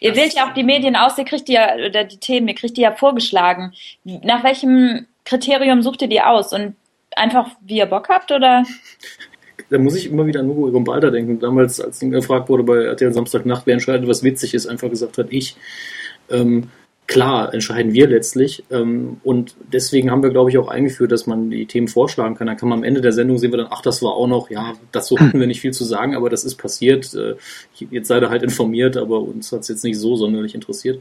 ihr 0.00 0.10
Das- 0.10 0.18
wählt 0.20 0.34
ja 0.34 0.46
auch 0.48 0.54
die 0.54 0.64
Medien 0.64 0.96
aus, 0.96 1.18
ihr 1.18 1.24
kriegt 1.24 1.48
die 1.48 1.52
ja, 1.54 1.74
oder 1.74 2.04
die 2.04 2.18
Themen, 2.18 2.48
ihr 2.48 2.54
kriegt 2.54 2.76
die 2.76 2.82
ja 2.82 2.92
vorgeschlagen. 2.92 3.72
Nach 4.04 4.42
welchem 4.44 5.06
Kriterium 5.24 5.82
sucht 5.82 6.02
ihr 6.02 6.08
die 6.08 6.20
aus? 6.20 6.52
Und 6.52 6.76
einfach, 7.16 7.48
wie 7.60 7.78
ihr 7.78 7.86
Bock 7.86 8.08
habt 8.08 8.30
oder? 8.32 8.64
Da 9.70 9.78
muss 9.78 9.96
ich 9.96 10.06
immer 10.10 10.26
wieder 10.26 10.40
an 10.40 10.48
Hugo 10.48 10.70
Gombalda 10.72 11.10
denken. 11.10 11.38
Damals, 11.40 11.80
als 11.80 12.02
ihn 12.02 12.10
gefragt 12.10 12.48
wurde 12.48 12.64
bei 12.64 12.84
RTL 12.84 13.12
Samstagnacht, 13.12 13.62
wer 13.66 13.74
entscheidet, 13.74 14.06
was 14.06 14.22
witzig 14.22 14.52
ist, 14.52 14.66
einfach 14.66 14.90
gesagt 14.90 15.16
hat, 15.16 15.28
ich. 15.30 15.56
Ähm, 16.30 16.70
klar, 17.06 17.52
entscheiden 17.52 17.92
wir 17.92 18.08
letztlich. 18.08 18.64
Ähm, 18.70 19.18
und 19.24 19.54
deswegen 19.72 20.10
haben 20.10 20.22
wir, 20.22 20.30
glaube 20.30 20.50
ich, 20.50 20.58
auch 20.58 20.68
eingeführt, 20.68 21.12
dass 21.12 21.26
man 21.26 21.50
die 21.50 21.66
Themen 21.66 21.88
vorschlagen 21.88 22.34
kann. 22.34 22.46
Dann 22.46 22.56
kann 22.56 22.68
man 22.68 22.78
am 22.78 22.84
Ende 22.84 23.00
der 23.00 23.12
Sendung 23.12 23.38
sehen 23.38 23.52
wir 23.52 23.58
dann, 23.58 23.68
ach, 23.70 23.82
das 23.82 24.02
war 24.02 24.14
auch 24.14 24.26
noch, 24.26 24.50
ja, 24.50 24.74
dazu 24.92 25.18
hatten 25.18 25.38
wir 25.38 25.46
nicht 25.46 25.60
viel 25.60 25.72
zu 25.72 25.84
sagen, 25.84 26.14
aber 26.14 26.30
das 26.30 26.44
ist 26.44 26.56
passiert. 26.56 27.14
Äh, 27.14 27.34
jetzt 27.90 28.08
seid 28.08 28.22
ihr 28.22 28.30
halt 28.30 28.42
informiert, 28.42 28.96
aber 28.96 29.20
uns 29.20 29.52
hat 29.52 29.60
es 29.60 29.68
jetzt 29.68 29.84
nicht 29.84 29.98
so 29.98 30.16
sonderlich 30.16 30.54
interessiert. 30.54 31.00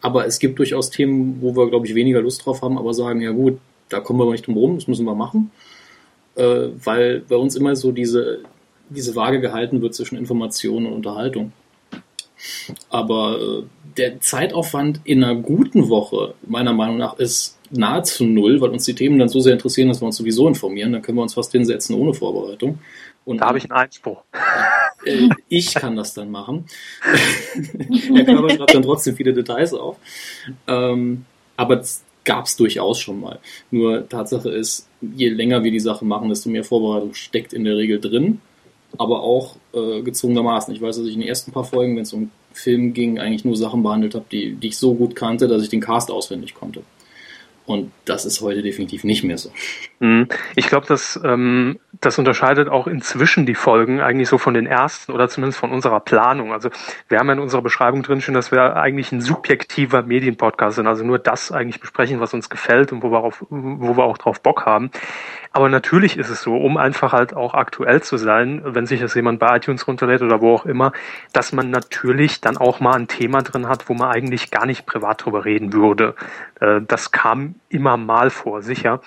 Aber 0.00 0.26
es 0.26 0.38
gibt 0.38 0.58
durchaus 0.58 0.90
Themen, 0.90 1.38
wo 1.40 1.54
wir, 1.56 1.68
glaube 1.68 1.86
ich, 1.86 1.94
weniger 1.94 2.22
Lust 2.22 2.46
drauf 2.46 2.62
haben, 2.62 2.78
aber 2.78 2.94
sagen, 2.94 3.20
ja 3.20 3.32
gut, 3.32 3.58
da 3.88 4.00
kommen 4.00 4.18
wir 4.18 4.24
aber 4.24 4.32
nicht 4.32 4.46
drum 4.46 4.56
rum, 4.56 4.76
das 4.76 4.88
müssen 4.88 5.04
wir 5.04 5.14
machen. 5.14 5.50
Äh, 6.36 6.68
weil 6.84 7.20
bei 7.28 7.36
uns 7.36 7.56
immer 7.56 7.74
so 7.76 7.92
diese, 7.92 8.40
diese 8.88 9.16
Waage 9.16 9.40
gehalten 9.40 9.82
wird 9.82 9.94
zwischen 9.94 10.16
Information 10.16 10.86
und 10.86 10.92
Unterhaltung. 10.92 11.52
Aber 12.88 13.38
äh, 13.40 13.62
der 13.96 14.20
Zeitaufwand 14.20 15.00
in 15.04 15.22
einer 15.22 15.34
guten 15.34 15.88
Woche, 15.88 16.34
meiner 16.46 16.72
Meinung 16.72 16.98
nach, 16.98 17.18
ist 17.18 17.58
nahezu 17.70 18.24
null, 18.24 18.60
weil 18.60 18.70
uns 18.70 18.84
die 18.84 18.94
Themen 18.94 19.18
dann 19.18 19.28
so 19.28 19.40
sehr 19.40 19.52
interessieren, 19.52 19.88
dass 19.88 20.00
wir 20.00 20.06
uns 20.06 20.16
sowieso 20.16 20.48
informieren. 20.48 20.92
Dann 20.92 21.02
können 21.02 21.18
wir 21.18 21.22
uns 21.22 21.34
fast 21.34 21.52
hinsetzen 21.52 21.94
ohne 21.96 22.14
Vorbereitung. 22.14 22.78
Und 23.24 23.40
Da 23.40 23.46
habe 23.46 23.58
ich 23.58 23.64
einen 23.64 23.80
Einspruch. 23.80 24.22
äh, 25.04 25.28
ich 25.48 25.74
kann 25.74 25.96
das 25.96 26.14
dann 26.14 26.30
machen. 26.30 26.66
Herr 28.14 28.24
Körber 28.24 28.50
schreibt 28.50 28.74
dann 28.74 28.82
trotzdem 28.82 29.16
viele 29.16 29.32
Details 29.32 29.74
auf. 29.74 29.96
Ähm, 30.66 31.24
aber 31.56 31.80
es 31.80 32.02
gab 32.24 32.46
es 32.46 32.56
durchaus 32.56 33.00
schon 33.00 33.20
mal. 33.20 33.38
Nur 33.70 34.08
Tatsache 34.08 34.50
ist, 34.50 34.88
je 35.00 35.28
länger 35.28 35.62
wir 35.64 35.70
die 35.70 35.80
Sache 35.80 36.04
machen, 36.04 36.28
desto 36.28 36.50
mehr 36.50 36.64
Vorbereitung 36.64 37.14
steckt 37.14 37.52
in 37.52 37.64
der 37.64 37.76
Regel 37.76 38.00
drin. 38.00 38.40
Aber 38.98 39.22
auch 39.22 39.56
äh, 39.72 40.02
gezwungenermaßen. 40.02 40.74
Ich 40.74 40.82
weiß, 40.82 40.96
dass 40.96 41.06
ich 41.06 41.14
in 41.14 41.20
den 41.20 41.28
ersten 41.28 41.52
paar 41.52 41.64
Folgen, 41.64 41.96
wenn 41.96 42.02
es 42.02 42.12
um 42.12 42.30
Film 42.52 42.92
ging, 42.92 43.18
eigentlich 43.18 43.44
nur 43.44 43.56
Sachen 43.56 43.82
behandelt 43.82 44.14
habe, 44.14 44.24
die, 44.30 44.54
die 44.54 44.68
ich 44.68 44.76
so 44.76 44.94
gut 44.94 45.14
kannte, 45.14 45.48
dass 45.48 45.62
ich 45.62 45.68
den 45.68 45.80
Cast 45.80 46.10
auswendig 46.10 46.54
konnte. 46.54 46.82
Und 47.66 47.92
das 48.04 48.24
ist 48.24 48.40
heute 48.40 48.62
definitiv 48.62 49.04
nicht 49.04 49.22
mehr 49.22 49.38
so. 49.38 49.50
Mhm. 50.00 50.26
Ich 50.56 50.66
glaube, 50.66 50.86
das 50.88 51.20
ähm, 51.22 51.78
das 51.92 52.18
unterscheidet 52.18 52.68
auch 52.68 52.86
inzwischen 52.86 53.46
die 53.46 53.54
Folgen 53.54 54.00
eigentlich 54.00 54.28
so 54.28 54.38
von 54.38 54.54
den 54.54 54.66
ersten 54.66 55.12
oder 55.12 55.28
zumindest 55.28 55.58
von 55.58 55.72
unserer 55.72 56.00
Planung. 56.00 56.52
Also 56.52 56.70
wir 57.08 57.18
haben 57.18 57.26
ja 57.26 57.32
in 57.32 57.40
unserer 57.40 57.62
Beschreibung 57.62 58.02
drin 58.02 58.20
schon, 58.20 58.34
dass 58.34 58.52
wir 58.52 58.76
eigentlich 58.76 59.10
ein 59.10 59.20
subjektiver 59.20 60.02
Medienpodcast 60.02 60.76
sind, 60.76 60.86
also 60.86 61.04
nur 61.04 61.18
das 61.18 61.50
eigentlich 61.50 61.80
besprechen, 61.80 62.20
was 62.20 62.32
uns 62.32 62.48
gefällt 62.48 62.92
und 62.92 63.02
wo 63.02 63.10
wir, 63.10 63.18
auf, 63.18 63.44
wo 63.50 63.96
wir 63.96 64.04
auch 64.04 64.18
drauf 64.18 64.40
Bock 64.40 64.66
haben. 64.66 64.90
Aber 65.52 65.68
natürlich 65.68 66.16
ist 66.16 66.30
es 66.30 66.42
so, 66.42 66.56
um 66.56 66.76
einfach 66.76 67.12
halt 67.12 67.34
auch 67.34 67.54
aktuell 67.54 68.02
zu 68.02 68.16
sein, 68.16 68.62
wenn 68.64 68.86
sich 68.86 69.00
das 69.00 69.14
jemand 69.14 69.40
bei 69.40 69.56
iTunes 69.56 69.88
runterlädt 69.88 70.22
oder 70.22 70.40
wo 70.40 70.54
auch 70.54 70.66
immer, 70.66 70.92
dass 71.32 71.52
man 71.52 71.70
natürlich 71.70 72.40
dann 72.40 72.56
auch 72.56 72.78
mal 72.78 72.94
ein 72.94 73.08
Thema 73.08 73.42
drin 73.42 73.68
hat, 73.68 73.88
wo 73.88 73.94
man 73.94 74.12
eigentlich 74.12 74.52
gar 74.52 74.64
nicht 74.64 74.86
privat 74.86 75.24
drüber 75.24 75.44
reden 75.44 75.72
würde. 75.72 76.14
Äh, 76.60 76.82
das 76.86 77.10
kam 77.10 77.56
immer 77.68 77.96
mal 77.96 78.30
vor, 78.30 78.62
sicher. 78.62 79.00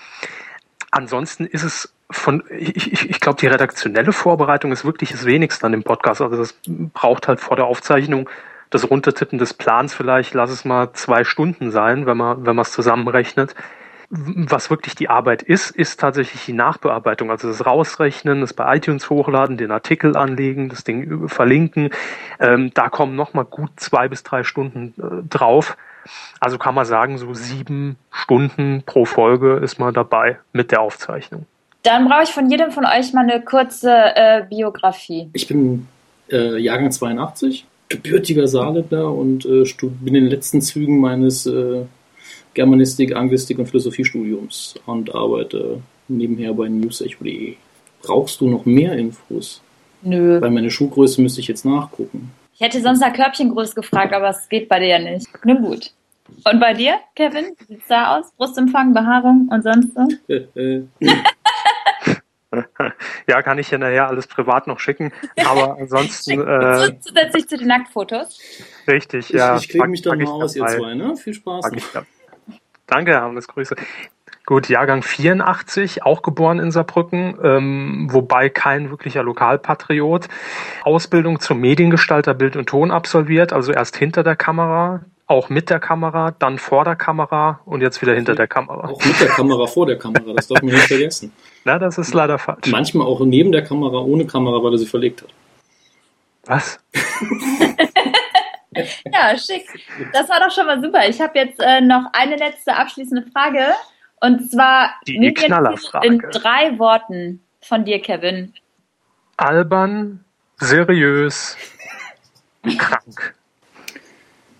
Ansonsten 0.90 1.46
ist 1.46 1.64
es 1.64 1.93
von, 2.14 2.42
ich, 2.50 2.92
ich, 2.92 3.10
ich 3.10 3.20
glaube, 3.20 3.38
die 3.40 3.46
redaktionelle 3.46 4.12
Vorbereitung 4.12 4.72
ist 4.72 4.84
wirklich 4.84 5.10
das 5.10 5.24
Wenigste 5.24 5.66
an 5.66 5.72
dem 5.72 5.82
Podcast. 5.82 6.20
Also 6.20 6.36
das 6.36 6.54
braucht 6.66 7.28
halt 7.28 7.40
vor 7.40 7.56
der 7.56 7.66
Aufzeichnung 7.66 8.28
das 8.70 8.90
Runtertippen 8.90 9.38
des 9.38 9.54
Plans 9.54 9.94
vielleicht, 9.94 10.34
lass 10.34 10.50
es 10.50 10.64
mal 10.64 10.92
zwei 10.94 11.22
Stunden 11.24 11.70
sein, 11.70 12.06
wenn 12.06 12.16
man, 12.16 12.44
wenn 12.44 12.56
man 12.56 12.64
es 12.64 12.72
zusammenrechnet. 12.72 13.54
Was 14.10 14.70
wirklich 14.70 14.94
die 14.94 15.08
Arbeit 15.08 15.42
ist, 15.42 15.70
ist 15.70 15.98
tatsächlich 15.98 16.44
die 16.44 16.52
Nachbearbeitung, 16.52 17.30
also 17.30 17.48
das 17.48 17.64
Rausrechnen, 17.66 18.40
das 18.40 18.52
bei 18.52 18.76
iTunes 18.76 19.10
hochladen, 19.10 19.56
den 19.56 19.70
Artikel 19.70 20.16
anlegen, 20.16 20.68
das 20.68 20.84
Ding 20.84 21.28
verlinken. 21.28 21.90
Ähm, 22.38 22.72
da 22.74 22.88
kommen 22.88 23.16
nochmal 23.16 23.44
gut 23.44 23.70
zwei 23.76 24.08
bis 24.08 24.22
drei 24.22 24.44
Stunden 24.44 24.94
äh, 24.98 25.28
drauf. 25.28 25.76
Also 26.38 26.58
kann 26.58 26.74
man 26.74 26.84
sagen, 26.84 27.16
so 27.16 27.32
sieben 27.32 27.96
Stunden 28.10 28.82
pro 28.84 29.04
Folge 29.04 29.54
ist 29.54 29.78
man 29.78 29.94
dabei 29.94 30.38
mit 30.52 30.70
der 30.70 30.80
Aufzeichnung. 30.80 31.46
Dann 31.84 32.08
brauche 32.08 32.22
ich 32.24 32.30
von 32.30 32.50
jedem 32.50 32.70
von 32.70 32.86
euch 32.86 33.12
mal 33.12 33.28
eine 33.28 33.42
kurze 33.42 33.92
äh, 33.92 34.42
Biografie. 34.48 35.28
Ich 35.34 35.46
bin 35.46 35.86
äh, 36.32 36.58
Jahrgang 36.58 36.90
82, 36.90 37.66
gebürtiger 37.90 38.48
Saarländer 38.48 39.12
und 39.12 39.44
äh, 39.44 39.64
bin 40.00 40.14
in 40.14 40.24
den 40.24 40.30
letzten 40.30 40.62
Zügen 40.62 40.98
meines 40.98 41.44
äh, 41.44 41.84
Germanistik, 42.54 43.14
Anglistik 43.14 43.58
und 43.58 43.66
Philosophiestudiums 43.66 44.76
und 44.86 45.14
arbeite 45.14 45.82
nebenher 46.08 46.54
bei 46.54 46.68
newsecho.de. 46.68 47.56
Brauchst 48.00 48.40
du 48.40 48.48
noch 48.48 48.64
mehr 48.64 48.96
Infos? 48.96 49.60
Nö. 50.00 50.40
Weil 50.40 50.50
meine 50.50 50.70
Schuhgröße 50.70 51.20
müsste 51.20 51.40
ich 51.40 51.48
jetzt 51.48 51.66
nachgucken. 51.66 52.30
Ich 52.54 52.62
hätte 52.62 52.80
sonst 52.80 53.00
nach 53.00 53.12
Körbchengröße 53.12 53.74
gefragt, 53.74 54.14
aber 54.14 54.30
es 54.30 54.48
geht 54.48 54.70
bei 54.70 54.78
dir 54.78 54.88
ja 54.88 54.98
nicht. 54.98 55.26
Nimm 55.44 55.62
gut. 55.62 55.92
Und 56.44 56.60
bei 56.60 56.72
dir, 56.72 56.94
Kevin? 57.14 57.54
Wie 57.58 57.74
sieht's 57.74 57.88
da 57.88 58.16
aus? 58.16 58.32
Brustumfang, 58.38 58.94
Behaarung 58.94 59.50
und 59.52 59.62
sonst 59.62 59.92
so? 59.94 60.08
ja, 63.28 63.42
kann 63.42 63.58
ich 63.58 63.70
ja 63.70 63.78
nachher 63.78 64.08
alles 64.08 64.26
privat 64.26 64.66
noch 64.66 64.80
schicken. 64.80 65.12
Aber 65.46 65.76
ansonsten. 65.80 66.40
äh, 66.40 66.98
Zusätzlich 67.00 67.48
zu 67.48 67.56
den 67.56 67.68
Nacktfotos. 67.68 68.40
Richtig, 68.86 69.30
ja. 69.30 69.56
Ich, 69.56 69.64
ich 69.64 69.68
klebe 69.70 69.88
mich 69.88 70.02
dann 70.02 70.18
mal 70.18 70.30
aus, 70.30 70.56
ihr 70.56 70.66
zwei, 70.66 70.94
ne? 70.94 71.16
Viel 71.16 71.34
Spaß. 71.34 71.70
Danke, 72.86 73.12
Hermes, 73.12 73.48
Grüße. 73.48 73.76
Gut, 74.46 74.68
Jahrgang 74.68 75.02
84, 75.02 76.02
auch 76.02 76.20
geboren 76.20 76.58
in 76.58 76.70
Saarbrücken, 76.70 77.38
ähm, 77.42 78.08
wobei 78.10 78.50
kein 78.50 78.90
wirklicher 78.90 79.22
Lokalpatriot. 79.22 80.28
Ausbildung 80.82 81.40
zum 81.40 81.60
Mediengestalter 81.60 82.34
Bild 82.34 82.54
und 82.56 82.68
Ton 82.68 82.90
absolviert, 82.90 83.54
also 83.54 83.72
erst 83.72 83.96
hinter 83.96 84.22
der 84.22 84.36
Kamera, 84.36 85.06
auch 85.34 85.48
mit 85.48 85.68
der 85.68 85.80
Kamera, 85.80 86.30
dann 86.38 86.58
vor 86.58 86.84
der 86.84 86.94
Kamera 86.94 87.60
und 87.64 87.80
jetzt 87.80 88.00
wieder 88.00 88.14
hinter 88.14 88.36
der 88.36 88.46
Kamera. 88.46 88.88
Auch 88.88 89.04
mit 89.04 89.20
der 89.20 89.28
Kamera 89.28 89.66
vor 89.66 89.84
der 89.86 89.98
Kamera, 89.98 90.32
das 90.32 90.46
darf 90.46 90.62
man 90.62 90.72
nicht 90.72 90.86
vergessen. 90.86 91.32
Na, 91.64 91.78
das 91.78 91.98
ist 91.98 92.14
leider 92.14 92.38
falsch. 92.38 92.70
Manchmal 92.70 93.06
auch 93.06 93.20
neben 93.20 93.50
der 93.50 93.64
Kamera, 93.64 93.98
ohne 93.98 94.26
Kamera, 94.26 94.62
weil 94.62 94.74
er 94.74 94.78
sie 94.78 94.86
verlegt 94.86 95.22
hat. 95.22 95.30
Was? 96.46 96.78
ja, 99.12 99.36
schick. 99.36 99.66
Das 100.12 100.28
war 100.28 100.38
doch 100.38 100.54
schon 100.54 100.66
mal 100.66 100.80
super. 100.80 101.08
Ich 101.08 101.20
habe 101.20 101.36
jetzt 101.36 101.58
äh, 101.58 101.80
noch 101.80 102.10
eine 102.12 102.36
letzte 102.36 102.76
abschließende 102.76 103.28
Frage. 103.32 103.66
Und 104.20 104.50
zwar 104.50 104.94
Die 105.06 105.34
Knallerfrage. 105.34 106.06
in 106.06 106.18
drei 106.30 106.78
Worten 106.78 107.42
von 107.60 107.84
dir, 107.84 108.00
Kevin. 108.00 108.54
Albern, 109.36 110.24
seriös, 110.58 111.56
krank. 112.78 113.34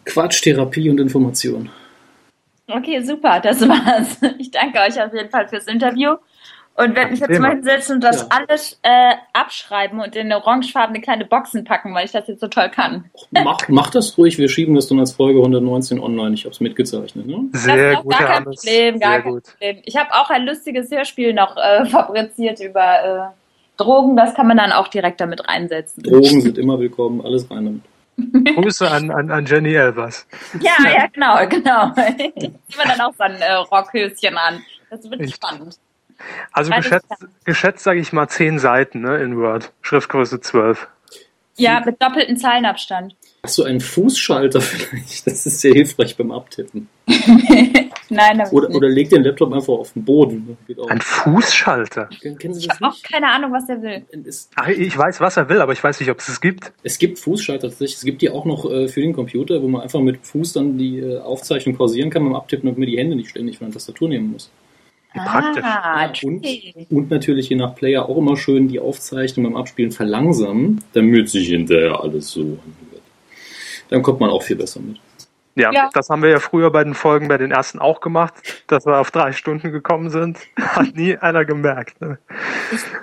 Quatsch, 0.05 0.43
Therapie 0.43 0.90
und 0.90 1.01
Information. 1.01 1.71
Okay, 2.67 3.01
super, 3.03 3.40
das 3.40 3.61
war's. 3.69 4.19
Ich 4.38 4.51
danke 4.51 4.79
euch 4.81 5.01
auf 5.01 5.12
jeden 5.12 5.31
Fall 5.31 5.49
fürs 5.49 5.67
Interview 5.67 6.17
und 6.77 6.97
werde 6.97 7.11
mich 7.12 7.21
jetzt 7.21 7.38
mal 7.38 7.51
hinsetzen 7.53 7.97
und 7.97 8.01
das 8.05 8.23
Ja. 8.23 8.29
alles 8.31 8.81
äh, 8.83 9.14
abschreiben 9.33 10.01
und 10.01 10.17
in 10.17 10.33
orangefarbene 10.33 11.01
kleine 11.01 11.25
Boxen 11.25 11.64
packen, 11.64 11.95
weil 11.95 12.07
ich 12.07 12.12
das 12.12 12.27
jetzt 12.27 12.40
so 12.40 12.49
toll 12.49 12.69
kann. 12.69 13.05
Mach, 13.31 13.59
mach 13.69 13.90
das 13.90 14.19
ruhig, 14.19 14.38
wir 14.38 14.49
schieben 14.49 14.75
das 14.75 14.88
dann 14.88 14.99
als 14.99 15.12
Folge 15.12 15.38
119 15.38 16.01
online. 16.01 16.35
Ich 16.35 16.45
habe 16.45 16.53
es 16.53 16.61
mitgezeichnet. 16.61 17.27
Ne? 17.27 17.49
Sehr 17.53 17.77
das 17.77 17.99
ist 17.99 18.03
gut, 18.03 18.19
gar 18.19 18.27
kein. 18.27 18.45
Problem, 18.45 19.01
gar 19.01 19.12
Sehr 19.12 19.23
kein 19.23 19.33
gut. 19.33 19.45
Problem. 19.45 19.79
Ich 19.85 19.97
habe 19.97 20.12
auch 20.14 20.31
ein 20.31 20.47
lustiges 20.47 20.90
Hörspiel 20.90 21.33
noch 21.33 21.57
äh, 21.57 21.85
fabriziert 21.90 22.61
über 22.61 23.31
äh, 23.31 23.35
Drogen, 23.77 24.17
das 24.17 24.35
kann 24.35 24.47
man 24.47 24.57
dann 24.57 24.73
auch 24.73 24.88
direkt 24.88 25.21
damit 25.21 25.49
reinsetzen. 25.49 26.03
Drogen 26.03 26.40
sind 26.40 26.59
immer 26.59 26.79
willkommen, 26.79 27.21
alles 27.25 27.51
rein 27.51 27.64
damit. 27.64 27.83
Grüße 28.55 28.90
an, 28.90 29.11
an, 29.11 29.31
an 29.31 29.46
Jenny 29.46 29.74
Elvers. 29.74 30.27
Ja, 30.61 30.72
ja, 30.85 31.07
genau, 31.07 31.46
genau. 31.48 31.92
Ziehen 32.16 32.55
wir 32.68 32.85
dann 32.85 33.00
auch 33.00 33.14
so 33.16 33.24
ein 33.24 33.37
äh, 33.37 33.53
Rockhöschen 33.53 34.37
an. 34.37 34.64
Das 34.90 35.09
wird 35.11 35.20
Echt? 35.20 35.37
spannend. 35.37 35.79
Also 36.53 36.72
Alles 36.72 36.85
geschätzt, 36.85 37.27
geschätzt 37.44 37.85
sage 37.85 38.00
ich 38.00 38.12
mal 38.12 38.29
zehn 38.29 38.59
Seiten 38.59 39.00
ne, 39.00 39.16
in 39.18 39.37
Word. 39.37 39.72
Schriftgröße 39.83 40.40
12. 40.40 40.87
Ja, 41.57 41.83
mit 41.85 42.00
doppelten 42.00 42.37
Zeilenabstand. 42.37 43.14
Hast 43.42 43.59
du 43.59 43.64
einen 43.64 43.81
Fußschalter 43.81 44.61
vielleicht? 44.62 45.27
Das 45.27 45.46
ist 45.46 45.61
sehr 45.61 45.72
hilfreich 45.72 46.16
beim 46.16 46.33
Abtippen. 46.33 46.88
Nein, 48.14 48.42
ich 48.46 48.53
Oder, 48.53 48.68
nicht. 48.68 48.77
oder 48.77 48.88
leg 48.88 49.11
den 49.11 49.22
Laptop 49.24 49.53
einfach 49.53 49.72
auf 49.74 49.92
den 49.92 50.05
Boden. 50.05 50.57
Geht 50.66 50.79
auch. 50.79 50.88
Ein 50.88 51.00
Fußschalter. 51.00 52.09
Kennen 52.20 52.38
kennen 52.38 52.57
ich 52.59 52.68
habe 52.68 52.87
auch 52.87 53.03
keine 53.03 53.29
Ahnung, 53.29 53.53
was 53.53 53.68
er 53.68 53.83
will. 53.83 54.05
Ach, 54.57 54.68
ich 54.68 54.96
weiß, 54.96 55.20
was 55.20 55.37
er 55.37 55.48
will, 55.48 55.61
aber 55.61 55.72
ich 55.72 55.83
weiß 55.83 56.00
nicht, 56.00 56.11
ob 56.11 56.18
es 56.20 56.29
es 56.29 56.40
gibt. 56.40 56.72
es 56.83 56.98
gibt 56.98 57.18
Fußschalter 57.18 57.68
tatsächlich. 57.68 57.96
Es 57.98 58.05
gibt 58.05 58.22
die 58.22 58.31
auch 58.31 58.44
noch 58.44 58.70
äh, 58.70 58.88
für 58.88 59.00
den 59.00 59.12
Computer, 59.12 59.62
wo 59.62 59.68
man 59.68 59.83
einfach 59.83 60.00
mit 60.00 60.27
Fuß 60.27 60.53
dann 60.55 60.79
die 60.79 60.98
äh, 61.00 61.18
Aufzeichnung 61.18 61.77
pausieren 61.77 62.11
kann 62.11 62.24
beim 62.24 62.35
Abtippen 62.35 62.68
und 62.68 62.79
mir 62.79 62.87
die 62.87 62.98
Hände 62.98 63.16
nicht 63.16 63.31
ständig 63.31 63.59
von 63.59 63.66
der 63.68 63.74
Tastatur 63.74 64.09
nehmen 64.09 64.33
muss. 64.33 64.50
Wie 65.12 65.20
praktisch. 65.20 65.62
Ah, 65.64 66.11
Ja, 66.12 66.12
und, 66.29 66.44
und 66.90 67.11
natürlich 67.11 67.48
je 67.48 67.57
nach 67.57 67.74
Player 67.77 68.09
auch 68.09 68.16
immer 68.18 68.37
schön 68.37 68.66
die 68.68 68.81
Aufzeichnung 68.81 69.44
beim 69.46 69.57
Abspielen 69.57 69.92
verlangsamen, 69.92 70.81
damit 70.92 71.31
sich 71.31 71.48
hinterher 71.48 72.00
alles 72.03 72.31
so 72.33 72.40
anhört. 72.40 72.59
Dann 73.90 74.03
kommt 74.03 74.18
man 74.20 74.31
auch 74.31 74.42
viel 74.42 74.57
besser 74.57 74.81
mit. 74.81 74.96
Ja, 75.57 75.71
Ja. 75.73 75.90
das 75.93 76.09
haben 76.11 76.23
wir 76.23 76.31
ja 76.31 76.40
früher 76.40 76.71
bei 76.71 76.83
den 76.83 76.95
Folgen 76.95 77.29
bei 77.29 77.38
den 77.38 77.51
ersten 77.53 77.79
auch 77.79 78.01
gemacht, 78.01 78.35
dass 78.67 78.87
wir 78.87 78.99
auf 78.99 79.11
drei 79.11 79.33
Stunden 79.33 79.71
gekommen 79.71 80.11
sind. 80.11 80.38
Hat 80.61 80.95
nie 80.97 81.17
einer 81.17 81.45
gemerkt. 81.45 82.01
Ne? 82.01 82.19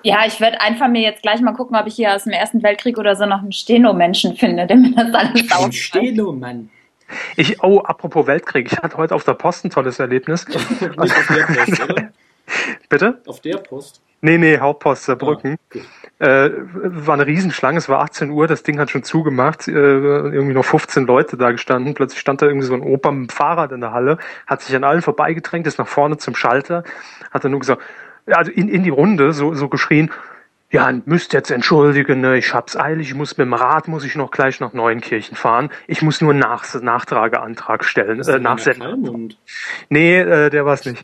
Ja, 0.04 0.26
ich 0.26 0.40
werde 0.42 0.60
einfach 0.62 0.88
mir 0.90 1.02
jetzt 1.02 1.22
gleich 1.22 1.40
mal 1.42 1.54
gucken, 1.54 1.78
ob 1.78 1.88
ich 1.88 1.96
hier 1.96 2.14
aus 2.14 2.26
dem 2.26 2.34
Ersten 2.34 2.62
Weltkrieg 2.64 2.98
oder 2.98 3.16
so 3.16 3.26
noch 3.26 3.40
einen 3.42 3.54
Steno-Menschen 3.54 4.36
finde, 4.36 4.68
der 4.68 4.76
mir 4.78 4.92
das 4.96 5.14
alles 5.14 5.42
Ein 5.42 5.48
saugt. 5.48 5.76
Steno, 5.76 6.32
Mann. 6.34 6.70
Ich, 7.36 7.62
oh, 7.62 7.80
apropos 7.80 8.26
Weltkrieg, 8.28 8.72
ich 8.72 8.78
hatte 8.80 8.96
heute 8.98 9.16
auf 9.16 9.24
der 9.26 9.34
Post 9.34 9.66
ein 9.66 9.70
tolles 9.70 10.00
Erlebnis. 10.00 10.48
Nicht 10.48 10.98
auf 10.98 11.28
der 11.28 11.44
Post, 11.54 11.82
oder? 11.90 12.10
Bitte? 12.90 13.22
Auf 13.26 13.40
der 13.42 13.58
Post. 13.58 14.02
Nee, 14.24 14.38
nee, 14.38 14.60
Hauptpost 14.60 15.06
Saarbrücken. 15.06 15.58
Ah. 16.20 16.46
Äh, 16.46 16.52
war 16.54 17.16
eine 17.16 17.26
Riesenschlange, 17.26 17.80
es 17.80 17.90
war 17.90 18.02
18 18.02 18.30
Uhr, 18.30 18.46
das 18.46 18.62
Ding 18.62 18.78
hat 18.80 18.92
schon 18.92 19.02
zugemacht, 19.02 19.68
äh, 19.68 19.72
irgendwie 19.72 20.54
noch 20.54 20.66
15 20.66 21.08
Leute 21.08 21.38
da 21.38 21.50
gestanden. 21.50 21.96
Plötzlich 21.96 22.20
stand 22.20 22.44
da 22.44 22.46
irgendwie 22.46 22.68
so 22.68 22.76
ein 22.76 22.82
Opa 22.82 23.12
mit 23.12 23.30
dem 23.32 23.34
Fahrrad 23.34 23.72
in 23.72 23.82
der 23.82 23.92
Halle, 23.92 24.20
hat 24.46 24.62
sich 24.62 24.76
an 24.76 24.84
allen 24.84 25.02
vorbeigedrängt, 25.02 25.66
ist 25.66 25.80
nach 25.80 25.88
vorne 25.88 26.18
zum 26.18 26.36
Schalter, 26.36 26.84
hat 27.32 27.44
dann 27.44 27.50
nur 27.50 27.60
gesagt, 27.60 27.82
also 28.28 28.52
in, 28.52 28.70
in 28.70 28.84
die 28.84 28.92
Runde 28.92 29.34
so, 29.34 29.56
so 29.56 29.68
geschrien, 29.68 30.12
ja, 30.70 30.94
müsst 31.06 31.34
jetzt 31.34 31.50
entschuldigen, 31.50 32.22
ne, 32.22 32.38
ich 32.38 32.54
hab's 32.54 32.78
eilig, 32.78 33.10
ich 33.10 33.16
muss 33.16 33.38
mit 33.38 33.46
dem 33.46 33.54
Rad, 33.54 33.88
muss 33.88 34.06
ich 34.06 34.16
noch 34.16 34.30
gleich 34.30 34.60
nach 34.60 34.72
Neuenkirchen 34.72 35.36
fahren. 35.36 35.70
Ich 35.88 36.02
muss 36.02 36.22
nur 36.22 36.32
einen 36.32 36.40
nach 36.40 36.64
Nachtrageantrag 36.80 37.84
stellen, 37.84 38.22
äh, 38.22 38.24
der 38.24 38.40
nachsenden. 38.40 39.36
Nee, 39.90 40.20
äh, 40.20 40.50
der 40.50 40.66
war's 40.66 40.86
nicht. 40.86 41.04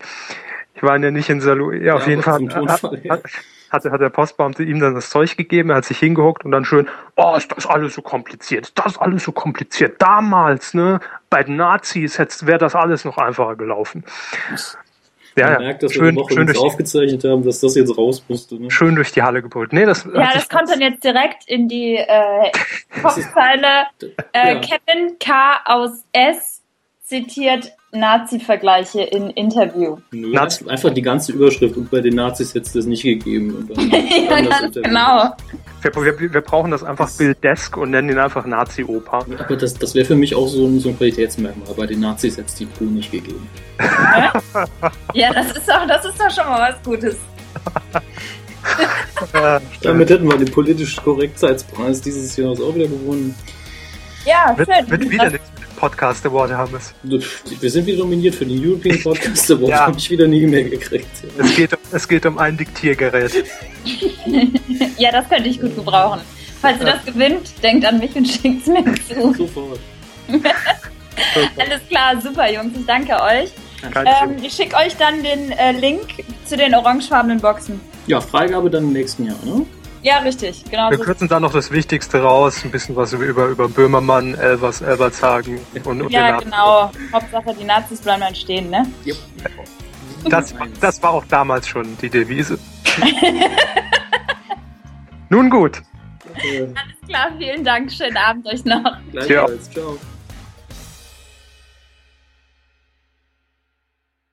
Ich 0.77 0.83
war 0.83 0.97
ja 0.97 1.11
nicht 1.11 1.29
in 1.29 1.41
Salu. 1.41 1.71
Ja, 1.71 1.95
auf 1.95 2.03
Ja, 2.03 2.09
jeden 2.11 2.21
Fall 2.21 2.39
hat, 2.67 2.83
hat, 2.83 3.23
hat, 3.71 3.85
hat 3.85 4.01
der 4.01 4.09
Postbeamte 4.09 4.63
ihm 4.63 4.79
dann 4.79 4.93
das 4.93 5.09
Zeug 5.09 5.35
gegeben, 5.35 5.71
er 5.71 5.77
hat 5.77 5.85
sich 5.85 5.97
hingehuckt 5.99 6.45
und 6.45 6.51
dann 6.51 6.65
schön, 6.65 6.87
oh, 7.15 7.35
ist 7.35 7.51
das 7.55 7.65
alles 7.65 7.95
so 7.95 8.03
kompliziert, 8.03 8.67
ist 8.67 8.77
das 8.79 8.97
alles 8.99 9.23
so 9.23 9.31
kompliziert. 9.31 9.99
Damals, 9.99 10.75
ne, 10.75 10.99
bei 11.31 11.43
den 11.43 11.55
Nazis 11.55 12.19
wäre 12.45 12.59
das 12.59 12.75
alles 12.75 13.05
noch 13.05 13.17
einfacher 13.17 13.55
gelaufen. 13.55 14.05
Ja, 15.35 15.45
Man 15.45 15.53
ja, 15.53 15.59
merkt, 15.59 15.83
dass 15.83 15.91
wir 15.91 15.99
schön, 15.99 16.15
die 16.15 16.21
Woche 16.21 16.33
schön, 16.33 16.47
durch, 16.47 16.57
aufgezeichnet 16.57 17.23
haben, 17.23 17.43
dass 17.43 17.59
das 17.59 17.75
jetzt 17.75 17.95
raus 17.97 18.23
musste. 18.27 18.55
Ne? 18.55 18.71
schön 18.71 18.95
durch 18.95 19.11
die 19.11 19.21
Halle 19.21 19.41
gebrüllt. 19.43 19.71
Nee, 19.73 19.85
das 19.85 20.03
Ja, 20.11 20.31
das 20.33 20.49
kommt 20.49 20.69
dann 20.69 20.81
jetzt 20.81 21.03
direkt 21.03 21.47
in 21.47 21.67
die 21.67 21.95
äh, 21.95 22.51
Kopfzeile. 23.01 23.87
Äh, 24.33 24.55
Ja. 24.55 24.59
Kevin 24.61 25.17
K. 25.19 25.59
aus 25.65 26.03
S. 26.11 26.56
zitiert 27.07 27.71
Nazi-Vergleiche 27.93 29.01
in 29.01 29.29
Interview. 29.29 29.95
Nö, 30.11 30.33
Nazi- 30.33 30.67
einfach 30.69 30.93
die 30.93 31.01
ganze 31.01 31.31
Überschrift 31.31 31.77
und 31.77 31.89
bei 31.89 32.01
den 32.01 32.15
Nazis 32.15 32.53
hätte 32.53 32.65
es 32.65 32.73
das 32.73 32.85
nicht 32.85 33.03
gegeben. 33.03 33.55
Und 33.55 33.69
dann, 33.77 33.89
ja, 34.29 34.41
das 34.41 34.59
ganz 34.61 34.75
genau. 34.75 35.33
Wir, 35.81 36.19
wir, 36.19 36.33
wir 36.33 36.41
brauchen 36.41 36.71
das 36.71 36.83
einfach 36.83 37.09
Bilddesk 37.17 37.77
und 37.77 37.91
nennen 37.91 38.09
ihn 38.09 38.17
einfach 38.17 38.45
Nazi-Oper. 38.45 39.25
Aber 39.39 39.55
das, 39.55 39.73
das 39.75 39.95
wäre 39.95 40.05
für 40.05 40.15
mich 40.15 40.35
auch 40.35 40.47
so 40.47 40.65
ein, 40.67 40.81
so 40.81 40.89
ein 40.89 40.97
Qualitätsmerkmal. 40.97 41.73
Bei 41.75 41.85
den 41.85 42.01
Nazis 42.01 42.35
hätte 42.35 42.47
es 42.49 42.55
die 42.55 42.65
Crew 42.65 42.85
nicht 42.85 43.09
gegeben. 43.09 43.47
Ja, 45.13 45.31
das 45.33 45.51
ist 45.51 45.67
doch, 45.69 45.87
das 45.87 46.03
ist 46.05 46.19
doch 46.19 46.29
schon 46.29 46.45
mal 46.45 46.73
was 46.73 46.83
Gutes. 46.83 47.15
Damit 49.81 50.09
hätten 50.09 50.27
wir 50.29 50.37
den 50.37 50.51
politischen 50.51 51.01
Korrektheitspreis 51.03 52.01
dieses 52.01 52.35
Jahr 52.35 52.51
auch 52.51 52.75
wieder 52.75 52.87
gewonnen. 52.87 53.33
Ja, 54.25 54.53
schön. 54.57 54.89
wird 54.89 55.09
wieder 55.09 55.23
Das- 55.25 55.33
nichts 55.33 55.49
mit 55.59 55.66
Podcast 55.77 56.25
Award, 56.25 56.49
Hermes. 56.49 56.93
Wir 57.03 57.69
sind 57.71 57.85
wieder 57.85 57.99
nominiert 57.99 58.33
für 58.35 58.45
den 58.45 58.59
European 58.67 58.99
Podcast 59.01 59.51
Award. 59.51 59.69
Ja. 59.69 59.79
Habe 59.85 59.97
ich 59.97 60.09
wieder 60.09 60.27
nie 60.27 60.45
mehr 60.47 60.63
gekriegt. 60.63 61.07
Es 61.37 61.55
geht, 61.55 61.71
um- 61.71 61.79
es 61.91 62.07
geht 62.07 62.25
um 62.25 62.37
ein 62.39 62.57
Diktiergerät. 62.57 63.31
ja, 64.97 65.11
das 65.11 65.29
könnte 65.29 65.47
ich 65.49 65.61
gut 65.61 65.75
gebrauchen. 65.75 66.21
Falls 66.59 66.79
ihr 66.79 66.85
das 66.87 67.05
gewinnt, 67.05 67.51
denkt 67.61 67.85
an 67.85 67.99
mich 67.99 68.15
und 68.15 68.25
schickt 68.27 68.61
es 68.61 68.67
mir 68.67 68.83
zu. 69.07 69.33
Sofort. 69.35 69.79
Alles 71.57 71.81
klar, 71.89 72.19
super 72.21 72.51
Jungs, 72.51 72.75
ich 72.77 72.85
danke 72.85 73.13
euch. 73.13 73.51
Ähm, 73.83 74.37
ich 74.41 74.53
schicke 74.53 74.75
euch 74.75 74.95
dann 74.97 75.21
den 75.21 75.51
äh, 75.51 75.71
Link 75.73 76.07
zu 76.45 76.57
den 76.57 76.73
orangefarbenen 76.73 77.39
Boxen. 77.39 77.79
Ja, 78.07 78.19
Freigabe 78.19 78.71
dann 78.71 78.85
im 78.85 78.93
nächsten 78.93 79.25
Jahr, 79.25 79.37
ne? 79.45 79.65
Ja, 80.07 80.19
richtig, 80.19 80.63
genau 80.71 80.89
Wir 80.89 80.99
so. 80.99 81.03
kürzen 81.03 81.27
da 81.27 81.37
noch 81.37 81.51
das 81.51 81.69
Wichtigste 81.69 82.21
raus, 82.21 82.63
ein 82.63 82.71
bisschen 82.71 82.95
was 82.95 83.11
über, 83.11 83.47
über 83.47 83.67
Böhmermann, 83.67 84.35
Elvers, 84.35 84.79
Elbertshagen 84.79 85.59
und, 85.83 86.01
und 86.01 86.09
Ja, 86.09 86.37
den 86.39 86.45
genau. 86.45 86.89
Hauptsache, 87.11 87.53
die 87.59 87.65
Nazis 87.65 87.99
bleiben 87.99 88.21
dann 88.21 88.33
stehen, 88.33 88.69
ne? 88.69 88.85
Das, 90.29 90.55
das 90.79 91.03
war 91.03 91.11
auch 91.11 91.25
damals 91.25 91.67
schon 91.67 91.97
die 91.97 92.09
Devise. 92.09 92.57
Nun 95.29 95.49
gut. 95.49 95.81
Äh, 96.41 96.61
Alles 96.61 97.01
klar, 97.05 97.27
vielen 97.37 97.65
Dank. 97.65 97.91
Schönen 97.91 98.15
Abend 98.15 98.47
euch 98.47 98.63
noch. 98.63 98.83
gleichfalls. 99.11 99.69
Ciao. 99.71 99.97